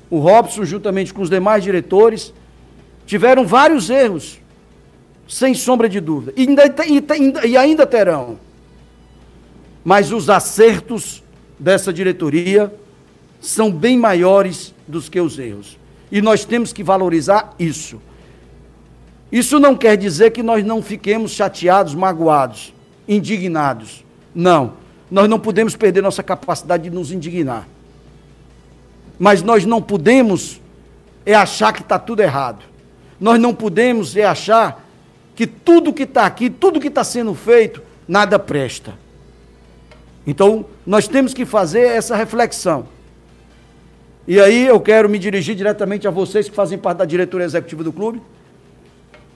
[0.09, 2.33] O Robson, juntamente com os demais diretores,
[3.05, 4.39] tiveram vários erros,
[5.27, 8.39] sem sombra de dúvida, e ainda, e ainda terão.
[9.83, 11.21] Mas os acertos
[11.59, 12.73] dessa diretoria
[13.41, 15.77] são bem maiores dos que os erros.
[16.09, 17.99] E nós temos que valorizar isso.
[19.29, 22.73] Isso não quer dizer que nós não fiquemos chateados, magoados,
[23.05, 24.06] indignados.
[24.37, 24.73] Não.
[25.09, 27.67] Nós não podemos perder nossa capacidade de nos indignar.
[29.17, 30.61] Mas nós não podemos
[31.25, 32.63] é achar que está tudo errado.
[33.19, 34.85] Nós não podemos é achar
[35.35, 38.93] que tudo que está aqui, tudo que está sendo feito, nada presta.
[40.25, 42.87] Então, nós temos que fazer essa reflexão.
[44.27, 47.83] E aí eu quero me dirigir diretamente a vocês que fazem parte da diretoria executiva
[47.83, 48.21] do clube,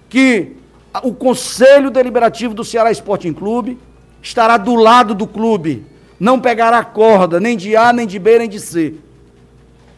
[0.09, 0.57] que
[1.01, 3.79] o Conselho Deliberativo do Ceará Sporting Clube
[4.21, 5.85] estará do lado do clube,
[6.19, 8.95] não pegará corda, nem de A, nem de B, nem de C.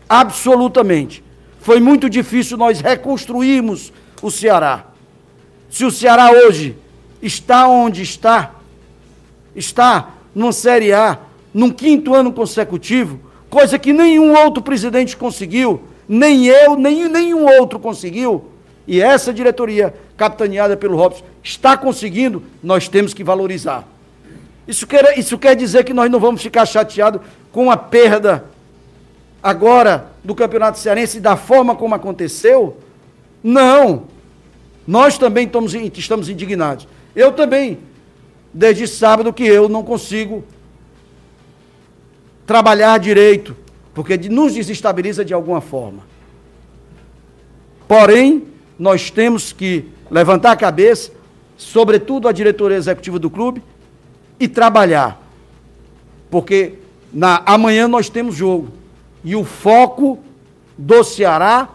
[0.07, 1.23] Absolutamente.
[1.59, 4.85] Foi muito difícil nós reconstruirmos o Ceará.
[5.69, 6.75] Se o Ceará hoje
[7.21, 8.55] está onde está,
[9.55, 11.19] está numa Série A,
[11.53, 13.19] num quinto ano consecutivo,
[13.49, 18.45] coisa que nenhum outro presidente conseguiu, nem eu, nem nenhum outro conseguiu,
[18.87, 23.87] e essa diretoria, capitaneada pelo Robson, está conseguindo, nós temos que valorizar.
[24.67, 28.45] Isso quer, isso quer dizer que nós não vamos ficar chateados com a perda
[29.41, 32.77] agora do Campeonato Cearense da forma como aconteceu?
[33.43, 34.03] Não.
[34.87, 36.87] Nós também estamos, estamos indignados.
[37.15, 37.79] Eu também,
[38.53, 40.43] desde sábado, que eu não consigo
[42.45, 43.55] trabalhar direito,
[43.93, 46.03] porque nos desestabiliza de alguma forma.
[47.87, 48.43] Porém,
[48.79, 51.11] nós temos que levantar a cabeça,
[51.57, 53.61] sobretudo a diretoria executiva do clube,
[54.39, 55.21] e trabalhar.
[56.29, 56.75] Porque
[57.13, 58.69] na, amanhã nós temos jogo.
[59.23, 60.19] E o foco
[60.77, 61.69] do Ceará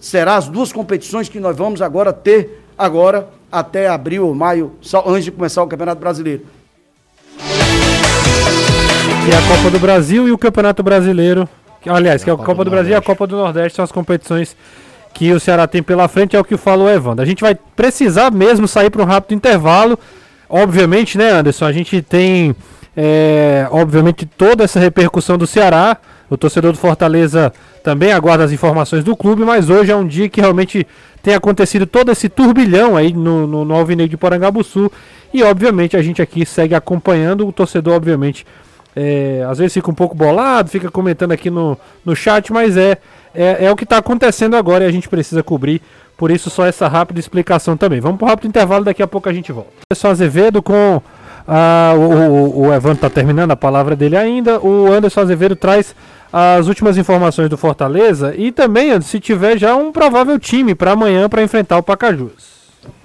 [0.00, 4.72] será as duas competições que nós vamos agora ter agora até abril ou maio,
[5.06, 6.44] antes de começar o Campeonato Brasileiro.
[9.30, 11.48] É a Copa do Brasil e o Campeonato Brasileiro.
[11.80, 13.92] Que, aliás, que é a Copa do Brasil e a Copa do Nordeste são as
[13.92, 14.56] competições
[15.14, 17.22] que o Ceará tem pela frente, é o que fala o Evandro.
[17.22, 19.98] A gente vai precisar mesmo sair para um rápido intervalo.
[20.56, 21.64] Obviamente, né, Anderson?
[21.64, 22.54] A gente tem,
[22.96, 25.96] é, obviamente, toda essa repercussão do Ceará.
[26.30, 27.52] O torcedor do Fortaleza
[27.82, 30.86] também aguarda as informações do clube, mas hoje é um dia que realmente
[31.20, 34.92] tem acontecido todo esse turbilhão aí no, no, no Alvinegro de Porangabuçu.
[35.32, 37.48] E, obviamente, a gente aqui segue acompanhando.
[37.48, 38.46] O torcedor, obviamente,
[38.94, 42.96] é, às vezes fica um pouco bolado, fica comentando aqui no, no chat, mas é,
[43.34, 45.82] é, é o que está acontecendo agora e a gente precisa cobrir.
[46.24, 48.00] Por isso, só essa rápida explicação também.
[48.00, 49.68] Vamos para o rápido intervalo, daqui a pouco a gente volta.
[49.86, 51.02] Pessoal Azevedo com.
[51.46, 54.58] Ah, o, o, o Evandro está terminando a palavra dele ainda.
[54.58, 55.94] O Anderson Azevedo traz
[56.32, 61.28] as últimas informações do Fortaleza e também, se tiver já um provável time para amanhã
[61.28, 62.54] para enfrentar o Pacajus.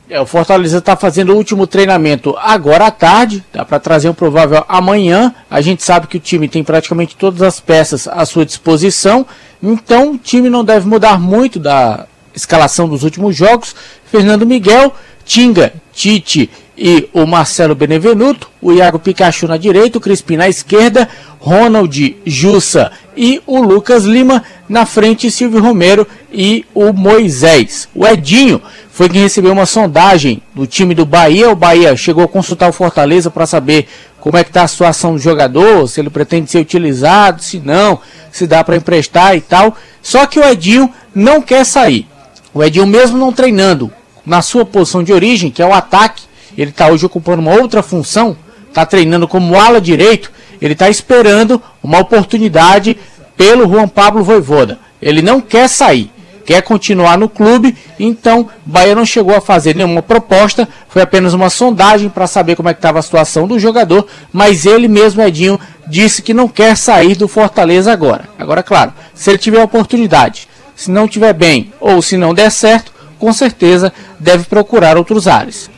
[0.09, 4.13] É, o Fortaleza está fazendo o último treinamento agora à tarde, dá para trazer um
[4.13, 5.35] provável amanhã.
[5.51, 9.27] A gente sabe que o time tem praticamente todas as peças à sua disposição,
[9.61, 12.07] então o time não deve mudar muito da
[12.39, 13.75] escalação dos últimos jogos.
[14.11, 14.93] Fernando Miguel,
[15.25, 21.09] Tinga, Tite e o Marcelo Benevenuto, o Iago Pikachu na direita, o Crispim na esquerda,
[21.37, 27.89] Ronald Jussa e o Lucas Lima na frente, Silvio Romero e o Moisés.
[27.93, 31.49] O Edinho foi quem recebeu uma sondagem do time do Bahia.
[31.49, 33.87] O Bahia chegou a consultar o Fortaleza para saber
[34.19, 37.99] como é que está a situação do jogador, se ele pretende ser utilizado, se não,
[38.31, 39.75] se dá para emprestar e tal.
[40.01, 42.07] Só que o Edinho não quer sair.
[42.53, 43.91] O Edinho mesmo não treinando
[44.25, 46.23] na sua posição de origem, que é o ataque,
[46.57, 48.35] ele está hoje ocupando uma outra função,
[48.67, 50.31] está treinando como ala direito,
[50.61, 52.97] ele está esperando uma oportunidade
[53.37, 54.79] pelo Juan Pablo Voivoda.
[55.01, 56.11] Ele não quer sair
[56.49, 61.47] quer continuar no clube, então Bahia não chegou a fazer nenhuma proposta, foi apenas uma
[61.47, 66.23] sondagem para saber como é estava a situação do jogador, mas ele mesmo, Edinho, disse
[66.23, 68.23] que não quer sair do Fortaleza agora.
[68.35, 70.48] Agora, claro, se ele tiver oportunidade,
[70.79, 75.69] se não tiver bem ou se não der certo, com certeza deve procurar outros ares.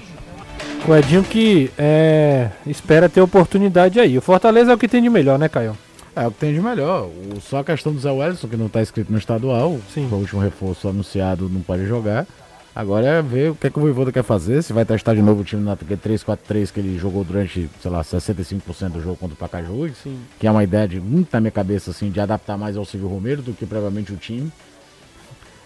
[0.87, 4.15] O Edinho que é, espera ter oportunidade aí.
[4.15, 5.75] O Fortaleza é o que tem de melhor, né, Caio?
[6.15, 7.07] É o que tem de melhor.
[7.07, 10.05] O, só a questão do Zé Wellington, que não está escrito no estadual, Sim.
[10.07, 12.27] foi o último reforço anunciado, não pode jogar.
[12.75, 15.21] Agora é ver o que, é que o Voivoda quer fazer, se vai testar de
[15.21, 19.33] novo o time na 3-4-3 que ele jogou durante, sei lá, 65% do jogo contra
[19.33, 20.19] o Pacajus, Sim.
[20.39, 23.09] que é uma ideia de muito na minha cabeça, assim, de adaptar mais ao Silvio
[23.09, 24.51] Romero do que provavelmente o time.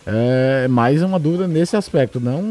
[0.07, 2.43] É mais uma dúvida nesse aspecto, não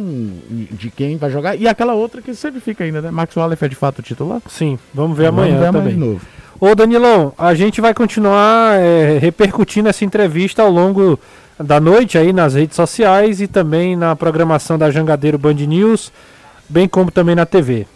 [0.73, 1.55] de quem vai jogar.
[1.55, 3.11] E aquela outra que sempre fica ainda, né?
[3.13, 4.43] Max Wallace é de fato o titular?
[4.49, 5.95] Sim, vamos ver vamos amanhã ver também.
[5.95, 6.21] de novo.
[6.59, 11.19] Ô Danilão, a gente vai continuar é, repercutindo essa entrevista ao longo
[11.59, 16.13] da noite aí nas redes sociais e também na programação da Jangadeiro Band News,
[16.69, 17.87] bem como também na TV.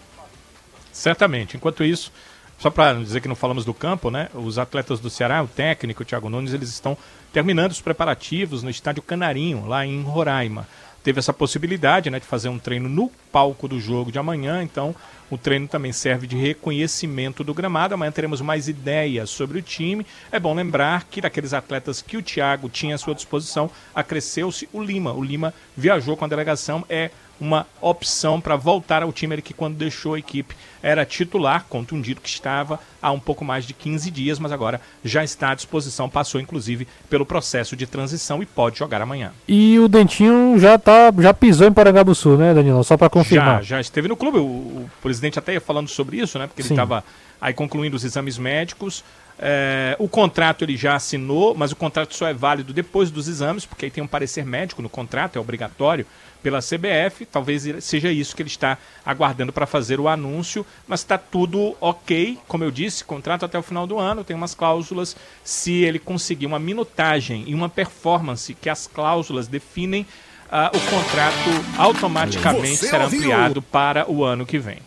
[0.93, 1.57] Certamente.
[1.57, 2.13] Enquanto isso,
[2.59, 4.29] só para dizer que não falamos do campo, né?
[4.35, 6.97] Os atletas do Ceará, o técnico, o Thiago Nunes, eles estão
[7.33, 10.67] terminando os preparativos no estádio Canarinho, lá em Roraima.
[11.03, 14.95] Teve essa possibilidade né, de fazer um treino no palco do jogo de amanhã, então
[15.31, 17.95] o treino também serve de reconhecimento do gramado.
[17.95, 20.07] Amanhã teremos mais ideias sobre o time.
[20.33, 24.83] É bom lembrar que daqueles atletas que o Thiago tinha à sua disposição, acresceu-se o
[24.83, 25.13] Lima.
[25.13, 27.11] O Lima viajou com a delegação, é
[27.41, 32.21] uma opção para voltar ao time ele que quando deixou a equipe era titular, contundido
[32.21, 36.09] que estava há um pouco mais de 15 dias, mas agora já está à disposição,
[36.09, 39.33] passou inclusive pelo processo de transição e pode jogar amanhã.
[39.47, 42.83] E o Dentinho já tá, já pisou em Parangabuçu, né, Danilo?
[42.85, 43.63] Só para confirmar.
[43.63, 46.63] Já, já esteve no clube, o, o, presidente até ia falando sobre isso, né, porque
[46.63, 47.05] ele estava
[47.41, 49.05] aí concluindo os exames médicos.
[49.41, 53.65] É, o contrato ele já assinou, mas o contrato só é válido depois dos exames,
[53.65, 56.05] porque aí tem um parecer médico no contrato, é obrigatório
[56.43, 57.25] pela CBF.
[57.27, 62.39] Talvez seja isso que ele está aguardando para fazer o anúncio, mas está tudo ok.
[62.49, 65.17] Como eu disse, contrato até o final do ano, tem umas cláusulas.
[65.45, 70.07] Se ele conseguir uma minutagem e uma performance que as cláusulas definem,
[70.51, 73.21] uh, o contrato automaticamente Você será ouviu?
[73.21, 74.79] ampliado para o ano que vem.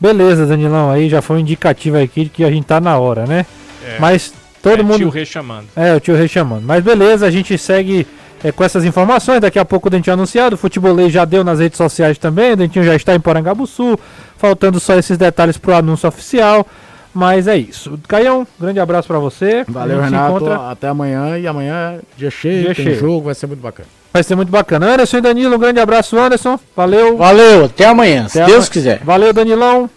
[0.00, 3.26] Beleza, Danilão, aí já foi um indicativo aqui de que a gente tá na hora,
[3.26, 3.44] né?
[3.84, 4.94] É, Mas todo é, mundo.
[4.94, 5.68] O tio Rei chamando.
[5.76, 6.64] É, o tio Rei chamando.
[6.64, 8.06] Mas beleza, a gente segue
[8.42, 9.40] é, com essas informações.
[9.40, 12.56] Daqui a pouco o Dentinho anunciado, o Futebolês já deu nas redes sociais também, o
[12.56, 13.98] Dentinho já está em Porangabuçu,
[14.36, 16.66] faltando só esses detalhes para o anúncio oficial.
[17.12, 17.98] Mas é isso.
[18.06, 19.64] Caião, grande abraço para você.
[19.66, 20.36] Valeu, Renato.
[20.36, 20.70] Encontra...
[20.70, 21.36] Até amanhã.
[21.38, 23.00] E amanhã, dia cheio, dia tem cheio.
[23.00, 23.88] jogo, vai ser muito bacana.
[24.12, 24.92] Vai ser muito bacana.
[24.92, 26.58] Anderson e Danilo, um grande abraço, Anderson.
[26.76, 27.16] Valeu.
[27.16, 29.00] Valeu, até amanhã, até se Deus quiser.
[29.04, 29.90] Valeu, Danilão.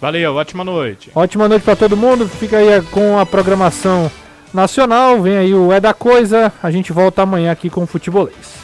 [0.00, 1.10] Valeu, ótima noite.
[1.14, 2.28] Ótima noite para todo mundo.
[2.28, 4.10] Fica aí com a programação
[4.54, 5.20] nacional.
[5.20, 6.52] Vem aí o É da Coisa.
[6.62, 8.58] A gente volta amanhã aqui com o Futebolês.